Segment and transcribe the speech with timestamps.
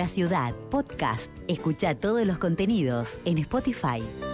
[0.00, 1.30] la ciudad, podcast.
[1.46, 4.29] Escucha todos los contenidos en Spotify.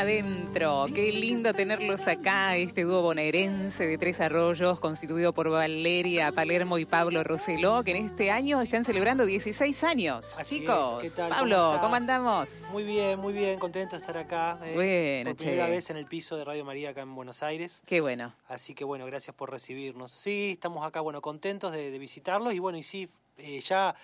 [0.00, 6.78] Adentro, qué lindo tenerlos acá, este dúo bonaerense de Tres Arroyos, constituido por Valeria Palermo
[6.78, 10.38] y Pablo Roseló, que en este año están celebrando 16 años.
[10.38, 11.10] Así Chicos, es.
[11.12, 11.28] ¿Qué tal?
[11.30, 12.48] Pablo, ¿Cómo andamos?
[12.72, 14.58] Muy bien, muy bien, contento de estar acá.
[14.64, 15.70] eh, Bueno, por primera che.
[15.70, 17.82] vez en el piso de Radio María acá en Buenos Aires.
[17.84, 18.32] Qué bueno.
[18.48, 20.10] Así que bueno, gracias por recibirnos.
[20.12, 23.94] Sí, estamos acá, bueno, contentos de, de visitarlos y bueno, y sí, eh, ya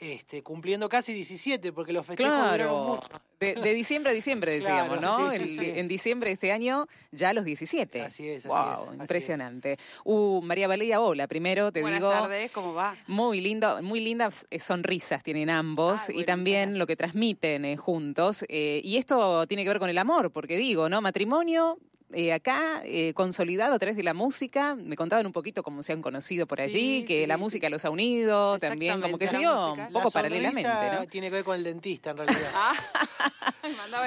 [0.00, 3.08] este, cumpliendo casi 17, porque los festejos duraron Claro, mucho.
[3.38, 5.30] de, de diciembre a diciembre decíamos, Claro, ¿no?
[5.30, 5.72] sí, sí, El- sí.
[5.78, 8.00] En diciembre de este año ya los 17.
[8.02, 9.76] Así es, así Wow, es, así impresionante.
[10.04, 12.10] Uh, María Valeria, hola, primero te Buenas digo...
[12.10, 12.96] tardes, ¿cómo va?
[13.06, 17.64] Muy lindo, muy lindas eh, sonrisas tienen ambos Ay, y bueno, también lo que transmiten
[17.66, 18.44] eh, juntos.
[18.48, 21.00] eh, y esto tiene que ver con el amor, porque digo, ¿no?
[21.00, 21.78] Matrimonio.
[22.12, 25.92] Eh, acá, eh, consolidado a través de la música, me contaban un poquito cómo se
[25.92, 27.40] han conocido por allí, Sí, que sí, la sí.
[27.40, 31.06] música los ha unido, también como que se dio un poco La paralelamente, ¿no?
[31.06, 32.50] tiene que ver con el dentista en realidad.
[32.54, 32.74] Ah,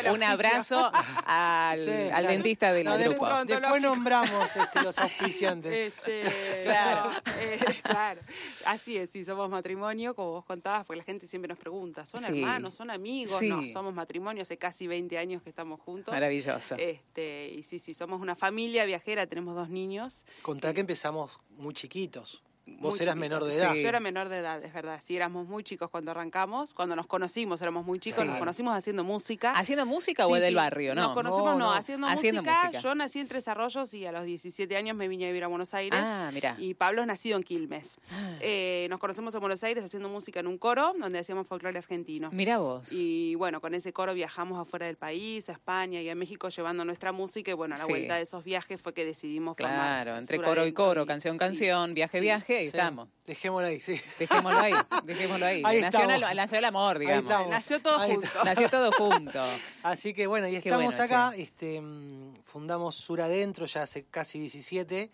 [0.13, 0.91] Un abrazo
[1.25, 2.27] al, Sí, al claro.
[2.27, 3.27] dentista del No, de- grupo.
[3.45, 5.71] Después nombramos este, los auspiciantes.
[5.93, 6.23] Este,
[6.63, 7.11] Claro.
[7.11, 8.21] no, eh, claro,
[8.65, 12.21] así es, sí, somos matrimonio, como vos contabas, porque la gente siempre nos pregunta, ¿son
[12.23, 12.39] Sí.
[12.39, 13.37] hermanos, son amigos?
[13.39, 13.49] Sí.
[13.49, 16.11] No, somos matrimonio, hace casi 20 años que estamos juntos.
[16.13, 16.75] Maravilloso.
[16.77, 20.25] Este, y sí, sí, somos una familia viajera, tenemos dos niños.
[20.41, 22.43] Contá que empezamos muy chiquitos.
[22.65, 23.15] Vos muy eras chiquitos.
[23.17, 23.57] menor de Sí.
[23.59, 23.73] edad.
[23.75, 25.01] Yo era menor de edad, es verdad.
[25.03, 26.73] Sí, éramos muy chicos cuando arrancamos.
[26.73, 28.21] Cuando nos conocimos éramos muy chicos.
[28.23, 28.27] Sí.
[28.27, 29.51] Nos conocimos haciendo música.
[29.51, 30.55] ¿Haciendo música o Sí, del sí.
[30.55, 30.95] barrio?
[30.95, 31.01] No.
[31.03, 32.63] Nos conocimos, No, no, haciendo, Haciendo música.
[32.67, 32.79] música.
[32.81, 35.47] Yo nací en Tres Arroyos y a los 17 años me vine a vivir a
[35.47, 35.99] Buenos Aires.
[36.01, 36.55] Ah, mirá.
[36.57, 37.97] Y Pablo es nacido en Quilmes.
[38.11, 38.37] Ah.
[38.39, 42.29] Eh, nos conocemos en Buenos Aires haciendo música en un coro donde hacíamos folclore argentino.
[42.31, 42.91] Mira vos.
[42.93, 46.85] Y bueno, con ese coro viajamos afuera del país, a España y a México llevando
[46.85, 47.51] nuestra música.
[47.51, 47.91] Y bueno, a la Sí.
[47.91, 51.39] vuelta de esos viajes fue que decidimos formar Claro, entre coro y coro, canción, sí.
[51.39, 52.21] canción, viaje, Sí.
[52.21, 52.77] viaje, ahí Sí.
[52.77, 53.09] estamos.
[53.25, 53.99] Dejémoslo ahí, sí.
[54.19, 54.73] Dejémoslo ahí,
[55.05, 55.61] dejémoslo ahí.
[55.65, 57.49] Ahí nació, el- nació el amor, digamos.
[57.49, 58.29] Nació todo Ahí junto.
[58.45, 59.39] Nació todo junto.
[59.83, 61.41] Así que bueno, y estamos bueno, acá, che.
[61.43, 65.11] este, mm, fundamos Sur Adentro ya hace casi 17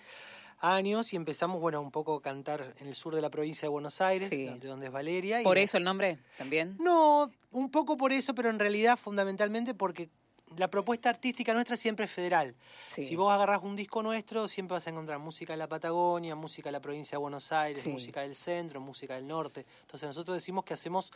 [0.61, 3.69] años y empezamos, bueno, un poco a cantar en el sur de la provincia de
[3.69, 4.45] Buenos Aires, Sí.
[4.45, 5.39] de donde es Valeria.
[5.39, 6.75] y- Por eso el nombre también.
[6.79, 10.09] No, un poco por eso, pero en realidad fundamentalmente porque
[10.57, 12.55] la propuesta artística nuestra siempre es federal.
[12.87, 13.03] Sí.
[13.03, 16.69] Si vos agarrás un disco nuestro, siempre vas a encontrar música de la Patagonia, música
[16.69, 17.89] de la provincia de Buenos Aires, Sí.
[17.91, 19.65] música del centro, música del norte.
[19.81, 21.11] Entonces nosotros decimos que hacemos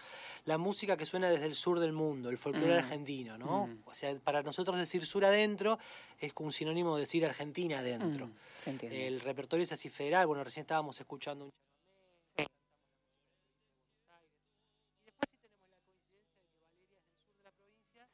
[0.46, 2.86] la música que suena desde el sur del mundo, el folclore Mm.
[2.86, 3.70] argentino, ¿no?
[3.86, 5.80] O sea, para nosotros decir sur adentro
[6.20, 8.28] es un sinónimo de decir Argentina adentro.
[8.28, 9.08] Mm, se.
[9.08, 11.52] El repertorio es así federal, bueno, recién estábamos escuchando un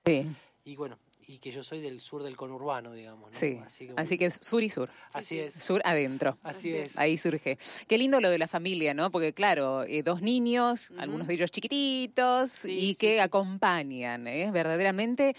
[0.06, 0.26] Sí,
[0.66, 0.98] y bueno,
[1.32, 3.38] y que yo soy del sur del conurbano, digamos, ¿no?
[3.38, 3.60] sí.
[3.64, 4.90] Así que, Así que sur y sur.
[5.14, 5.54] así es.
[5.54, 6.40] Sur adentro.
[6.42, 6.98] Así es.
[6.98, 7.60] Ahí surge.
[7.88, 9.12] Qué lindo lo de la familia, ¿no?
[9.12, 13.20] Porque claro, eh, dos niños, algunos de ellos chiquititos Sí, y sí, que sí.
[13.20, 14.50] acompañan, ¿eh?
[14.52, 15.36] Verdaderamente,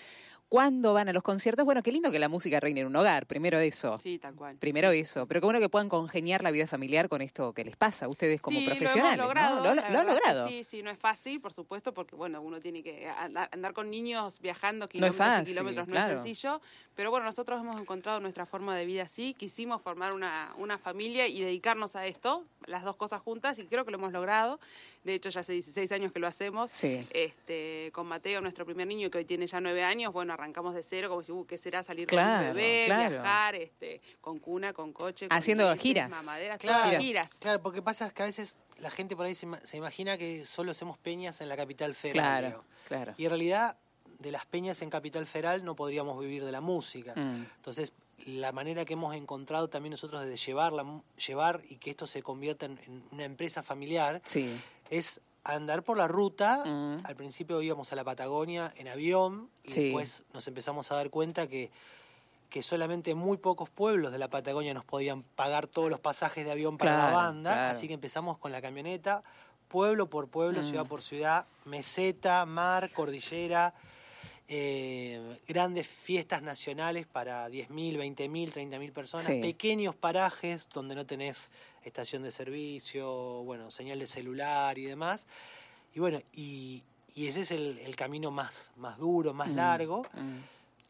[0.51, 3.25] cuando van a los conciertos, bueno, qué lindo que la música reine en un hogar,
[3.27, 3.99] primero eso.
[3.99, 4.57] Sí, tal cual.
[4.57, 7.77] Primero eso, pero qué bueno que puedan congeniar la vida familiar con esto que les
[7.77, 9.17] pasa a ustedes como Sí, profesionales.
[9.17, 9.43] Lo hemos ¿no?
[9.45, 9.65] logrado.
[9.65, 10.49] Lo, lo han logrado.
[10.49, 13.93] Sí, sí, no es fácil, por supuesto, porque bueno, uno tiene que andar, andar con
[13.93, 16.15] niños viajando No es kilómetros fácil, y kilómetros no claro.
[16.17, 16.61] es sencillo.
[16.97, 19.35] Pero bueno, nosotros hemos encontrado nuestra forma de vida así.
[19.35, 23.85] Quisimos formar una, una familia y dedicarnos a esto, las dos cosas juntas, y creo
[23.85, 24.59] que lo hemos logrado.
[25.03, 26.71] De hecho, ya hace 16 años que lo hacemos.
[26.71, 27.07] Sí.
[27.11, 30.83] Este, con Mateo, nuestro primer niño, que hoy tiene ya 9 años, bueno, arrancamos de
[30.83, 33.11] cero, como si, uh, ¿qué será salir Claro, con un bebé, claro.
[33.11, 36.11] viajar, este, con cuna, con coche, con Haciendo giras.
[36.11, 37.35] mamaderas, Claro, todas giras.
[37.41, 40.19] Claro, porque pasa es que a veces la gente por ahí se, ima- se imagina
[40.19, 42.59] que solo hacemos peñas en la capital federal.
[42.87, 43.15] Claro.
[43.17, 43.79] Y en realidad,
[44.19, 47.15] de las peñas en capital federal no podríamos vivir de la música.
[47.17, 47.47] Mm.
[47.57, 47.93] Entonces,
[48.27, 52.07] la manera que hemos encontrado también nosotros de llevar, la, mu- llevar y que esto
[52.07, 54.55] se convierta en, en una empresa familiar Sí.
[54.91, 56.63] es andar por la ruta.
[56.67, 57.01] Mm.
[57.05, 59.85] Al principio íbamos a la Patagonia en avión y Sí.
[59.85, 61.71] después nos empezamos a dar cuenta que,
[62.51, 66.51] que solamente muy pocos pueblos de la Patagonia nos podían pagar todos los pasajes de
[66.53, 67.53] avión para Claro, la banda.
[67.55, 67.73] claro.
[67.73, 69.23] Así que empezamos con la camioneta,
[69.69, 70.65] pueblo por pueblo, Mm.
[70.65, 73.73] ciudad por ciudad, meseta, mar, cordillera.
[74.53, 79.41] Eh, grandes fiestas nacionales para 10.000, 20.000, 30.000 personas, Sí.
[79.41, 81.51] pequeños parajes donde no tenés
[81.85, 83.09] estación de servicio,
[83.45, 85.29] bueno, señal de celular y demás.
[85.95, 86.83] Y bueno, y,
[87.15, 90.03] y ese es el, el camino más, más duro, más Mm, largo.
[90.15, 90.39] mm.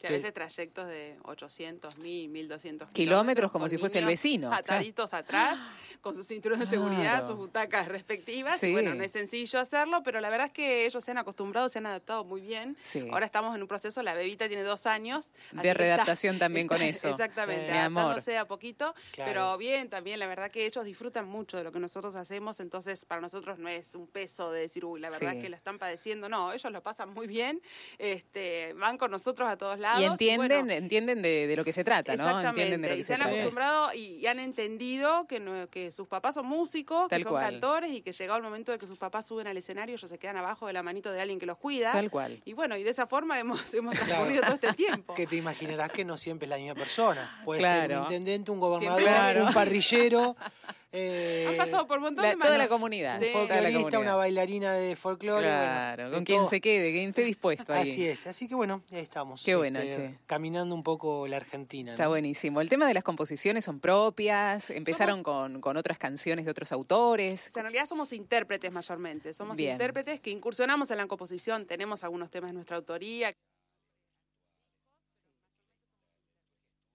[0.01, 3.53] Sí, a veces trayectos de 800, 1000, 1200 kilómetros.
[3.53, 4.51] como si fuese el vecino.
[4.51, 5.59] Ataditos atrás,
[6.01, 8.63] con sus cinturones de seguridad, sus butacas respectivas.
[8.63, 11.69] Y bueno, no es sencillo hacerlo, pero la verdad es que ellos se han acostumbrado,
[11.69, 12.79] se han adaptado muy bien.
[13.13, 15.27] Ahora estamos en un proceso, la bebita tiene dos años.
[15.53, 17.09] De readaptación también con eso.
[17.09, 21.73] Exactamente, adaptándose a poquito, pero bien también, la verdad que ellos disfrutan mucho de lo
[21.73, 25.35] que nosotros hacemos, entonces para nosotros no es un peso de decir, uy, la verdad
[25.35, 27.61] es que la están padeciendo, no, ellos lo pasan muy bien,
[27.99, 32.15] este, van con nosotros a todos lados y entienden, entienden de, lo que se trata,
[32.17, 32.41] ¿no?
[32.41, 36.35] Entienden de lo que y se, han acostumbrado y, han entendido que, que sus papás
[36.35, 39.47] son músicos, que son cantores y que llegado el momento de que sus papás suben
[39.47, 41.91] al escenario, ellos se quedan abajo de la manito de alguien que los cuida.
[41.93, 42.41] Tal cual.
[42.45, 45.15] Y bueno, y de esa forma hemos, hemos transcurrido todo este tiempo.
[45.15, 47.41] Que te imaginarás que no siempre es la misma persona.
[47.45, 50.37] Puede ser un intendente, un gobernador, un parrillero.
[50.93, 53.21] Eh, Han pasado por un montón de Toda la comunidad.
[53.21, 55.47] Un folclorista, una bailarina de folclore.
[55.47, 57.91] Claro, con quien se quede, quien esté dispuesto ahí.
[57.91, 59.45] Así es, así que bueno, ahí estamos.
[59.45, 61.93] Qué bueno, este, Caminando un poco la Argentina.
[61.93, 62.61] Está buenísimo.
[62.61, 67.55] El tema de las composiciones son propias, empezaron con, con, otras canciones de otros autores.
[67.55, 72.51] en realidad somos intérpretes mayormente, somos intérpretes que incursionamos en la composición, tenemos algunos temas
[72.51, 73.33] de nuestra autoría.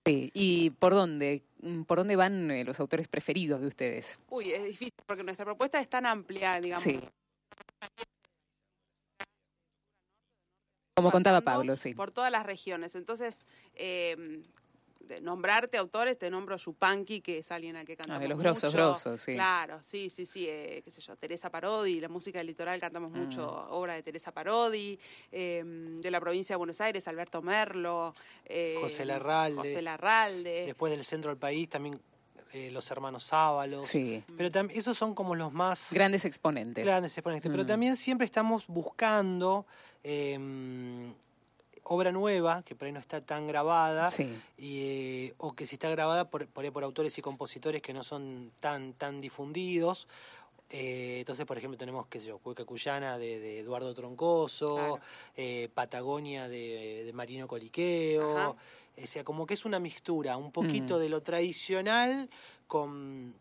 [0.06, 1.42] Sí, ¿y por dónde?
[1.62, 4.20] Mm, ¿Por dónde van eh, los autores preferidos de ustedes?
[4.30, 6.84] Uy, es difícil porque nuestra propuesta es tan amplia, digamos.
[6.84, 7.00] Sí.
[10.96, 11.96] Como contaba Pablo, sí.
[11.96, 12.96] Por todas las regiones.
[12.96, 14.44] Entonces, eh,
[15.22, 18.74] nombrarte autores, te nombro Yupanqui, que es alguien al que cantamos ah, de los grosos,
[18.74, 19.34] grosos, sí.
[19.34, 23.12] Claro, sí, sí, sí, eh, qué sé yo, Teresa Parodi, la música del litoral cantamos
[23.12, 23.18] mm.
[23.18, 25.00] mucho, obra de Teresa Parodi,
[25.32, 28.14] em, de la provincia de Buenos Aires, Alberto Merlo,
[28.46, 29.58] eh, José Larralde.
[29.58, 30.66] José Larralde.
[30.66, 32.00] Después del centro del país también
[32.56, 33.86] eh, los hermanos Sábalos.
[33.86, 34.24] Sí.
[34.38, 35.90] Pero también esos son como los más...
[35.92, 36.86] Grandes exponentes.
[36.86, 37.52] Grandes exponentes.
[37.52, 37.68] Pero mm.
[37.68, 39.66] también siempre estamos buscando
[40.04, 41.14] em,
[41.86, 44.10] obra nueva, que por ahí no está tan grabada,
[44.58, 48.52] y, o que si está grabada por, por, por, autores y compositores que no son
[48.60, 50.08] tan, tan difundidos.
[50.72, 55.00] Eh, entonces, por ejemplo, tenemos, qué sé yo, Cueca Cuyana de, Eduardo Troncoso,
[55.36, 58.56] eh, Patagonia de, Marino Coliqueo.
[58.98, 61.00] O sea, como que es una mixtura, un poquito mm.
[61.00, 62.30] de lo tradicional
[62.68, 63.36] con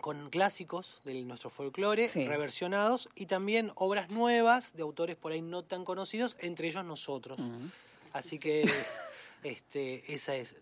[0.00, 5.64] con clásicos de nuestro folclore, reversionados, y también obras nuevas de autores por ahí no
[5.64, 7.38] tan conocidos, entre ellos nosotros.
[8.12, 8.62] Así que
[9.42, 10.56] este, esa es.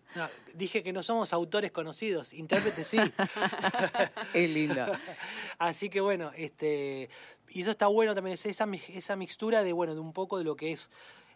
[0.53, 2.97] dije que no somos autores conocidos, intérpretes sí.
[4.33, 4.85] Es lindo.
[5.57, 7.09] Así que bueno, este,
[7.49, 10.43] y eso está bueno también, es esa, esa mixtura de, bueno, de un poco de
[10.43, 10.89] lo que es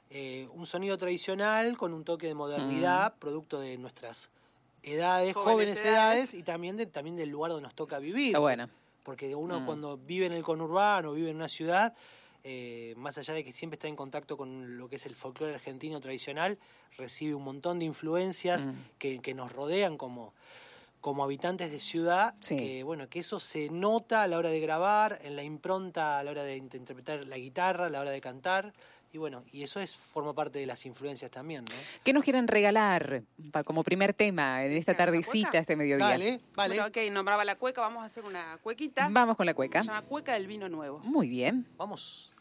[0.10, 4.30] eh, un sonido tradicional con un toque de modernidad, producto de nuestras
[4.88, 6.34] edades, jóvenes, edades.
[6.34, 8.28] y también, de, también del lugar donde nos toca vivir.
[8.28, 8.70] Está bueno.
[9.04, 9.66] Porque uno mm.
[9.66, 11.94] cuando vive en el conurbano, vive en una ciudad,
[12.44, 15.54] eh, más allá de que siempre está en contacto con lo que es el folclore
[15.54, 16.58] argentino tradicional,
[16.98, 18.74] recibe un montón de influencias mm.
[18.98, 20.34] que, que, nos rodean como,
[21.02, 25.20] como habitantes de ciudad, que bueno, que eso se nota a la hora de grabar,
[25.24, 28.74] en la impronta a la hora de interpretar la guitarra, a la hora de cantar.
[29.18, 31.74] Y bueno, y eso es forma parte de las influencias también, ¿no?
[32.04, 33.24] ¿Qué nos quieren regalar
[33.66, 36.06] como primer tema en esta tardecita, este mediodía?
[36.06, 36.80] Vale, vale.
[36.80, 39.08] ok, nombraba la cueca, vamos a hacer una cuequita.
[39.10, 39.82] Vamos con la cueca.
[39.82, 41.00] Se llama Cueca del Vino Nuevo.
[41.00, 41.66] Muy bien.
[41.78, 42.32] Vamos.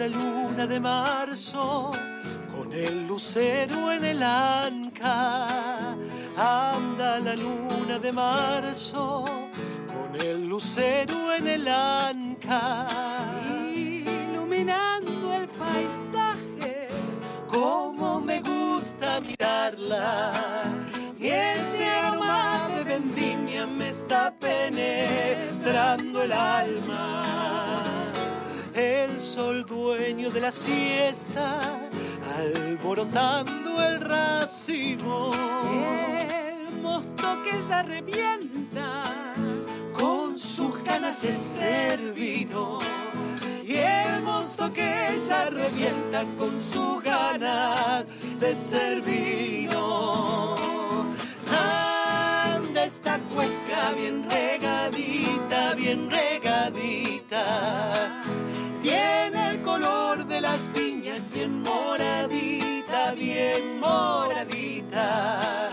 [0.00, 1.90] La luna de marzo
[2.50, 5.94] con el lucero en el anca.
[6.38, 9.26] Anda la luna de marzo
[9.92, 12.86] con el lucero en el anca.
[13.74, 16.88] Iluminando el paisaje,
[17.46, 20.32] como me gusta mirarla.
[21.18, 27.70] Y este aroma de vendimia me está penetrando el alma
[28.74, 31.60] el sol dueño de la siesta,
[32.36, 35.30] alborotando el racimo.
[36.18, 39.04] El mosto que ya revienta
[39.92, 42.78] con sus ganas de ser vino.
[43.64, 48.06] Y el mosto que ya revienta con sus ganas
[48.38, 50.54] de ser vino.
[51.48, 58.19] Anda esta cueca bien regadita, bien regadita
[58.80, 65.68] tiene el color de las piñas, bien moradita, bien moradita.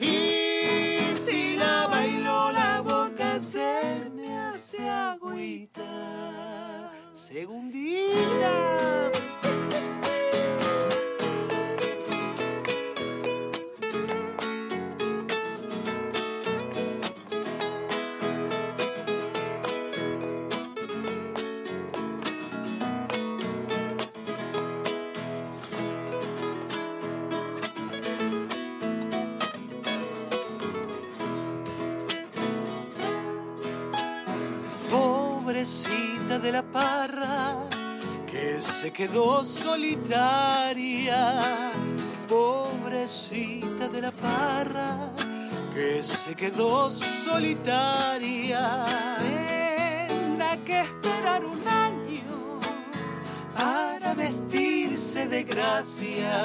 [0.00, 6.90] Y si la bailó la boca se me hace agüita.
[7.12, 9.29] Segundita.
[38.80, 41.38] Se quedó solitaria.
[42.26, 45.10] Pobrecita de la parra
[45.74, 48.86] que se quedó solitaria.
[49.18, 52.58] Tendrá que esperar un año
[53.54, 56.42] para vestirse de gracia.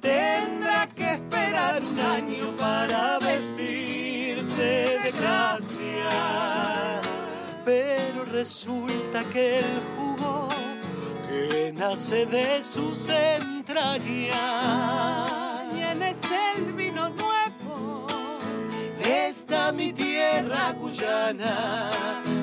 [0.00, 6.48] Tendrá que esperar un año para vestirse de gracia
[7.68, 10.48] pero resulta que el jugo
[11.28, 13.98] que nace de sus entrañas
[16.02, 16.18] es
[16.56, 18.06] el vino nuevo
[18.98, 21.90] de esta mi tierra cuyana.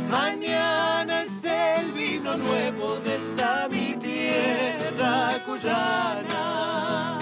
[0.10, 7.18] Mañana es el vino nuevo de esta mi tierra cuyana.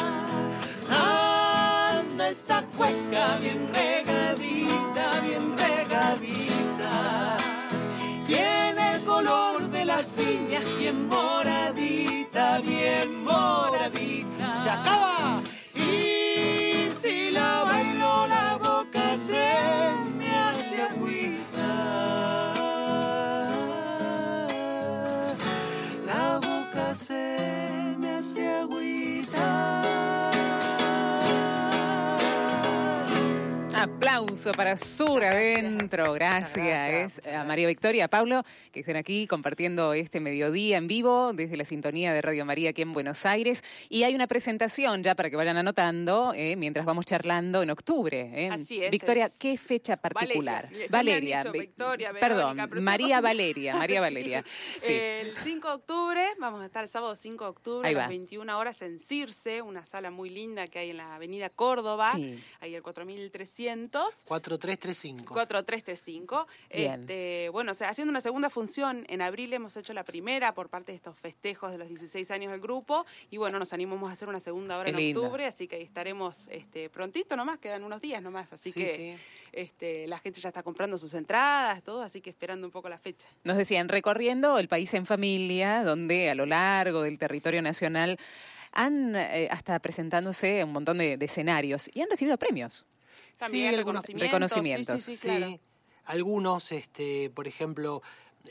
[0.90, 7.38] Anda esta cueca bien regadita, bien regadita
[8.26, 11.10] tiene el color de las viñas bien
[14.74, 15.42] acaba.
[15.76, 17.73] Y si la
[34.04, 36.12] aplauso para Sur Adentro.
[36.12, 38.44] Gracias, a María Victoria, a Pablo,
[38.74, 42.82] que estén aquí compartiendo este mediodía en vivo desde la sintonía de Radio María aquí
[42.82, 43.64] en Buenos Aires.
[43.88, 48.30] Y hay una presentación ya para que vayan anotando eh, mientras vamos charlando en octubre.
[48.34, 48.50] Eh.
[48.52, 48.92] Así es.
[48.92, 50.70] Victoria, ¿qué fecha particular?
[50.90, 51.42] Valeria.
[51.54, 54.44] Victoria, Perdón, María Valeria, María Valeria.
[54.86, 58.60] El 5 de octubre, vamos a estar el sábado 5 de octubre a las 21
[58.60, 62.12] horas en Circe, una sala muy linda que hay en la avenida Córdoba,
[62.60, 63.93] ahí el 4300
[64.26, 65.34] 4335.
[65.34, 66.48] 4335.
[66.70, 70.70] Este, bueno, o sea, haciendo una segunda función, en abril hemos hecho la primera por
[70.70, 74.14] parte de estos festejos de los 16 años del grupo y bueno, nos animamos a
[74.14, 78.22] hacer una segunda hora en octubre, así que estaremos este, prontito nomás, quedan unos días
[78.22, 79.18] nomás, así que
[79.52, 82.98] Este, la gente ya está comprando sus entradas, todo, así que esperando un poco la
[82.98, 83.28] fecha.
[83.44, 88.18] Nos decían, recorriendo el país en familia, donde a lo largo del territorio nacional
[88.72, 92.88] han eh, hasta presentándose un montón de, de escenarios y han recibido premios.
[93.38, 95.04] También sí, reconocimientos.
[95.04, 95.60] Sí,
[96.06, 98.02] Algunos, este, por ejemplo,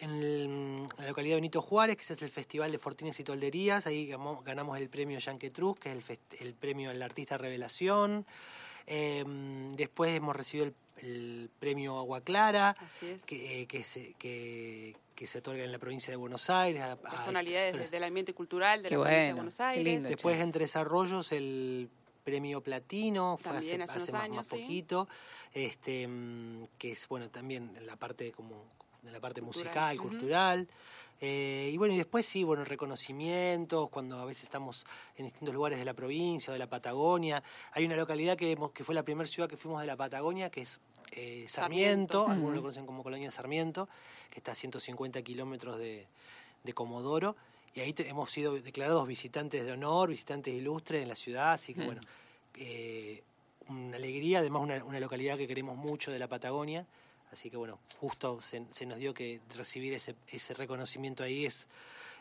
[0.00, 4.06] en, la localidad de Benito Juárez, que es el Festival de Fortines y Tolderías, ahí
[4.06, 8.26] ganamos, el premio Yanquetruz, que es el, premio al artista revelación.
[8.86, 12.76] Em, después hemos recibido el, premio Agua Clara,
[13.26, 16.84] que, que, se, que, se otorga en la provincia de Buenos Aires.
[17.00, 20.02] Personalidades del ambiente cultural de la provincia de Buenos Aires.
[20.02, 21.90] Después, en Tres Arroyos, el
[22.22, 25.08] premio platino, fue hace, más, poquito,
[25.52, 28.64] este, mm, que es bueno también en la parte como
[29.02, 30.68] de la parte musical, cultural.
[31.20, 34.86] Eh, y bueno, y después sí, bueno, reconocimientos, cuando a veces estamos
[35.16, 37.42] en distintos lugares de la provincia o de la Patagonia.
[37.72, 40.62] Hay una localidad que, que fue la primera ciudad que fuimos de la Patagonia, que
[40.62, 40.80] es
[41.12, 43.88] eh, Sarmiento, algunos lo conocen como Colonia Sarmiento,
[44.30, 46.06] que está a 150 kilómetros de,
[46.64, 47.36] de Comodoro
[47.74, 51.82] y ahí hemos sido declarados visitantes de honor, visitantes ilustres en la ciudad, así que
[51.82, 51.86] mm.
[51.86, 52.00] bueno,
[52.56, 53.22] eh,
[53.68, 56.86] una alegría, además una, una, localidad que queremos mucho de la Patagonia,
[57.32, 61.66] así que bueno, justo se, se nos dio que recibir ese, ese reconocimiento ahí es...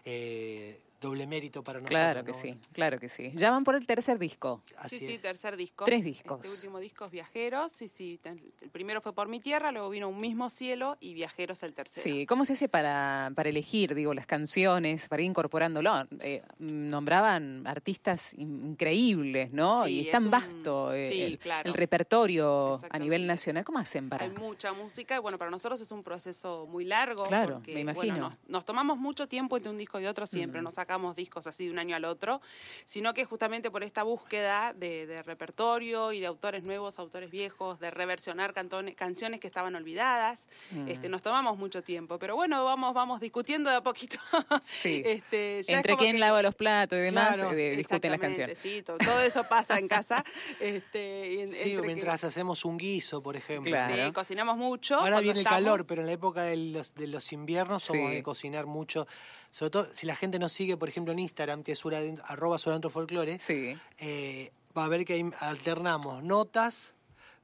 [0.05, 2.00] Eh, doble mérito para nosotros.
[2.00, 3.31] Claro que sí, claro que sí.
[3.36, 4.63] Ya van por el tercer disco.
[4.88, 5.84] sí, sí, tercer disco.
[5.84, 6.39] Tres discos.
[6.43, 8.20] Este último disco es Viajeros, sí, sí.
[8.62, 12.03] El primero fue Por mi tierra, luego vino Un mismo cielo y Viajeros el tercero.
[12.03, 16.08] Sí, ¿cómo se hace para, para elegir, digo, las canciones, para ir incorporándolo?
[16.20, 19.88] Eh, nombraban artistas increíbles, ¿no?
[19.88, 23.65] y es tan vasto eh, el, repertorio a nivel nacional.
[23.65, 24.25] ¿Cómo hacen para...?
[24.25, 27.24] Hay mucha música y bueno, para nosotros es un proceso muy largo.
[27.24, 28.38] Claro, me imagino.
[28.48, 31.67] nos, tomamos mucho tiempo entre un disco y otro, siempre, nos saca sacamos discos así
[31.67, 32.41] de un año al otro,
[32.86, 37.91] sino que justamente por esta búsqueda de, repertorio y de autores nuevos, autores viejos, de
[37.91, 40.50] reversionar canciones que estaban olvidadas.
[40.71, 40.89] Mm.
[40.89, 44.17] Este, nos tomamos mucho tiempo, pero bueno, vamos, vamos discutiendo de a poquito.
[44.69, 45.01] Sí.
[45.05, 48.57] este, Entre quién lava los platos y demás, eh, discuten las canciones.
[48.62, 50.25] Sí, todo, eso pasa en casa.
[50.60, 53.75] Este, sí, mientras hacemos un guiso, por ejemplo.
[53.88, 55.00] Sí, cocinamos mucho.
[55.00, 58.21] Ahora viene el calor, pero en la época de los, de los inviernos somos de
[58.21, 59.07] cocinar mucho.
[59.51, 61.84] Sobre todo si la gente nos sigue, por ejemplo, en Instagram, que es
[62.24, 63.39] arroba folclore,
[64.00, 66.93] eh, va a ver que alternamos notas,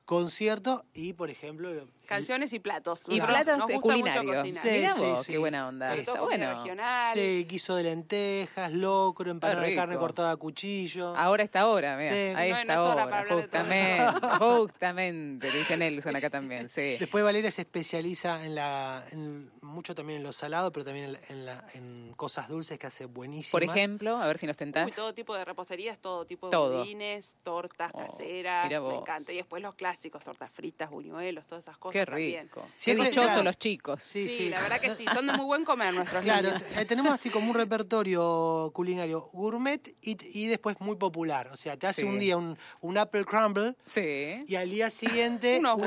[0.06, 1.70] concierto y, por ejemplo,
[2.08, 3.04] Canciones y platos.
[3.10, 4.48] Y platos culinarios.
[4.50, 5.96] Sí, sí, qué buena onda.
[5.96, 6.64] Está bueno.
[6.64, 7.14] Regional.
[7.14, 11.16] Sí, guiso de lentejas, locro, empanada de carne cortada a cuchillo.
[11.16, 12.40] Ahora está hora, mira.
[12.40, 14.18] Ahí está hora, justamente.
[14.40, 16.98] justamente, dice Nelson acá también, sí.
[16.98, 21.46] Después Valeria se especializa en la en, mucho también en lo salado, pero también en,
[21.46, 23.52] la, en cosas dulces que hace buenísimo.
[23.52, 24.96] Por ejemplo, a ver si nos tentás.
[24.96, 29.32] todo tipo de reposterías, todo tipo de budines, tortas oh, caseras, me encanta.
[29.32, 32.68] Y después los clásicos, tortas fritas, buñuelos, todas esas cosas Qué rico.
[32.84, 34.04] Qué dichosos los chicos.
[34.04, 35.06] Sí, sí, la verdad que sí.
[35.13, 39.96] Son de muy buen comer nuestros Claro, eh, tenemos así como un repertorio culinario gourmet
[40.01, 41.50] y, después muy popular.
[41.51, 44.44] O sea, te hace un día un, un, apple crumble sí.
[44.48, 45.77] y al día siguiente unos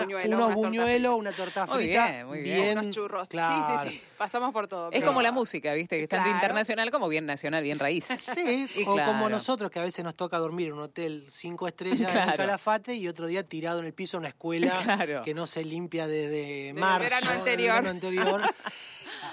[0.55, 1.75] buñuelos, una, torta frita.
[1.75, 2.79] Muy bien, muy bien.
[2.79, 3.29] unos churros.
[3.29, 3.85] Claro.
[3.85, 4.03] Sí, sí, sí.
[4.17, 4.91] Pasamos por todo.
[4.93, 5.99] Es como la música, ¿viste?
[5.99, 8.07] Que tanto internacional como bien nacional, bien raíz.
[8.35, 12.15] Sí, o como nosotros que a veces nos toca dormir en un hotel cinco estrellas
[12.15, 15.65] en Calafate y otro día tirado en el piso en una escuela que no se
[15.65, 17.87] limpia desde marzo, verano anterior.
[17.87, 18.43] anterior.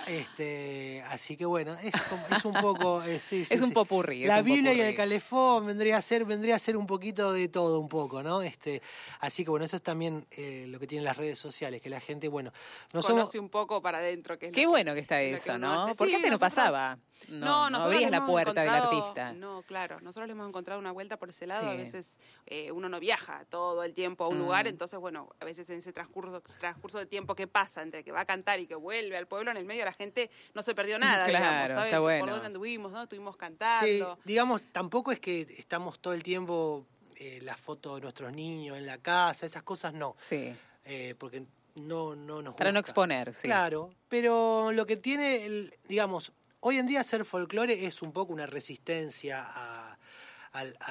[0.08, 1.94] Este, así que bueno, es,
[2.32, 3.04] es un poco.
[3.04, 4.26] Eh, es un popurrí.
[4.26, 7.80] La Biblia y el calefón vendría a ser, vendría a ser un poquito de todo,
[7.80, 8.42] un poco, ¿no?
[8.42, 8.82] Este,
[9.20, 12.00] así que bueno, eso es también eh, lo que tienen las redes sociales, que la
[12.00, 12.54] gente, bueno,
[12.94, 14.40] no conoce un poco para adentro.
[14.40, 15.92] Que Qué bueno que está eso, ¿no?
[15.98, 16.98] ¿Por qué te no pasaba?
[17.30, 19.34] No, no, abrías la puerta del artista.
[19.34, 21.70] No, claro, nosotros le hemos encontrado una vuelta por ese lado.
[21.70, 24.70] A veces eh, uno no viaja todo el tiempo a un lugar, mm.
[24.70, 28.22] entonces, bueno, a veces en ese transcurso, transcurso de tiempo que pasa entre que va
[28.22, 31.00] a cantar y que vuelve al pueblo, en el medio la gente no se perdió
[31.00, 31.26] nada.
[31.26, 32.26] Claro, digamos, está bueno.
[32.26, 33.04] Por dónde anduvimos, ¿no?
[33.04, 34.16] Estuvimos cantando.
[34.16, 36.86] Sí, digamos, tampoco es que estamos todo el tiempo
[37.20, 40.16] eh, la foto de nuestros niños en la casa, esas cosas no.
[40.20, 40.54] Sí.
[40.86, 41.44] Eh, porque
[41.76, 43.48] no, no nos Para no exponer, sí.
[43.48, 46.32] Claro, pero lo que tiene, el, digamos,
[46.70, 49.98] Hoy en día hacer folclore es un poco una resistencia a,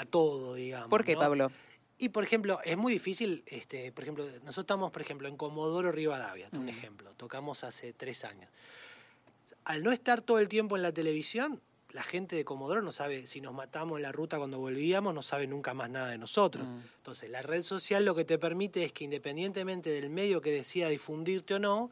[0.09, 0.89] todo, digamos.
[0.89, 1.51] ¿Por qué, Pablo?
[1.99, 5.93] Y por ejemplo, es muy difícil, este, por ejemplo, nosotros estamos, por ejemplo, en Comodoro
[5.93, 6.69] Rivadavia, un mm.
[6.71, 8.49] ejemplo, tocamos hace tres años.
[9.67, 11.61] Al no estar todo el tiempo en la televisión,
[11.91, 15.21] la gente de Comodoro no sabe si nos matamos en la ruta cuando volvíamos, no
[15.21, 16.67] sabe nunca más nada de nosotros.
[16.67, 16.79] Mm.
[16.97, 20.89] Entonces, la red social lo que te permite es que independientemente del medio que decida
[20.89, 21.91] difundirte o no,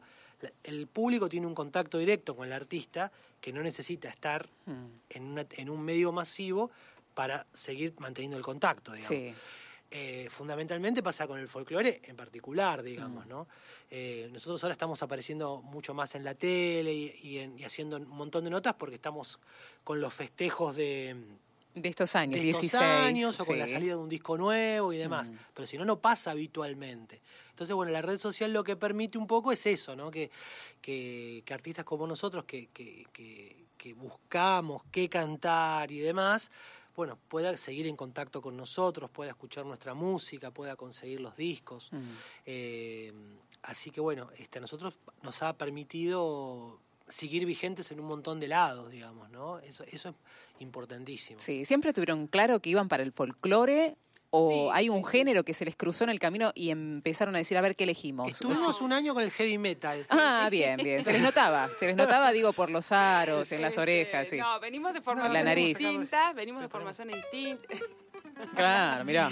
[0.63, 3.11] el público tiene un contacto directo con el artista
[3.45, 5.39] que no necesita estar mm.
[5.57, 6.71] en, un medio masivo
[7.13, 9.35] para seguir manteniendo el contacto, digamos.
[9.91, 13.29] Eh, fundamentalmente pasa con el folclore en particular, digamos, mm.
[13.29, 13.47] ¿no?
[13.91, 18.49] Eh, nosotros ahora estamos apareciendo mucho más en la tele y, haciendo un montón de
[18.49, 19.37] notas porque estamos
[19.83, 21.15] con los festejos de...
[21.75, 24.97] De estos años, de estos años, o con la salida de un disco nuevo y
[24.97, 25.29] demás.
[25.29, 25.35] Mm.
[25.53, 27.21] Pero si no, no pasa habitualmente.
[27.55, 30.11] Entonces, bueno, la red social lo que permite un poco es eso, ¿no?
[30.11, 30.29] Que,
[30.81, 36.51] que, artistas como nosotros, que, que, que, buscamos qué cantar y demás,
[36.97, 41.91] bueno, pueda seguir en contacto con nosotros, pueda escuchar nuestra música, pueda conseguir los discos.
[42.45, 43.13] Eh,
[43.61, 48.49] así que bueno, este, a nosotros nos ha permitido seguir vigentes en un montón de
[48.49, 49.59] lados, digamos, ¿no?
[49.59, 50.15] Eso, eso es
[50.59, 51.39] importantísimo.
[51.39, 53.95] Sí, siempre tuvieron claro que iban para el folclore
[54.37, 57.57] ¿O hay un género que se les cruzó en el camino y empezaron a decir,
[57.57, 58.29] a ver qué elegimos?
[58.29, 60.05] Estuvimos un año con el heavy metal.
[60.27, 61.03] Ah, bien, bien.
[61.03, 61.69] Se les notaba.
[61.77, 64.27] Se les notaba, digo, por los aros, en las orejas.
[64.27, 64.37] Sí.
[64.37, 66.35] No, venimos de formaciones distintas.
[66.35, 67.79] Venimos de formaciones distintas.
[68.55, 69.29] Claro, mirá.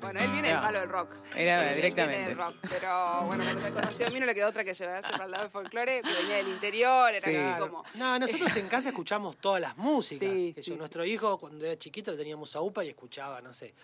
[0.00, 1.16] Bueno, él viene del palo del rock.
[1.34, 2.34] Era directamente.
[2.34, 5.24] rock, pero bueno, cuando me conoció a mí no le quedó otra que llevarse para
[5.24, 7.84] el lado del folclore, que venía del interior, era así como...
[7.94, 10.28] No, nosotros en casa escuchamos todas las músicas.
[10.28, 13.74] Sí, Nuestro hijo, cuando era chiquito, le teníamos a UPA y escuchaba, no sé,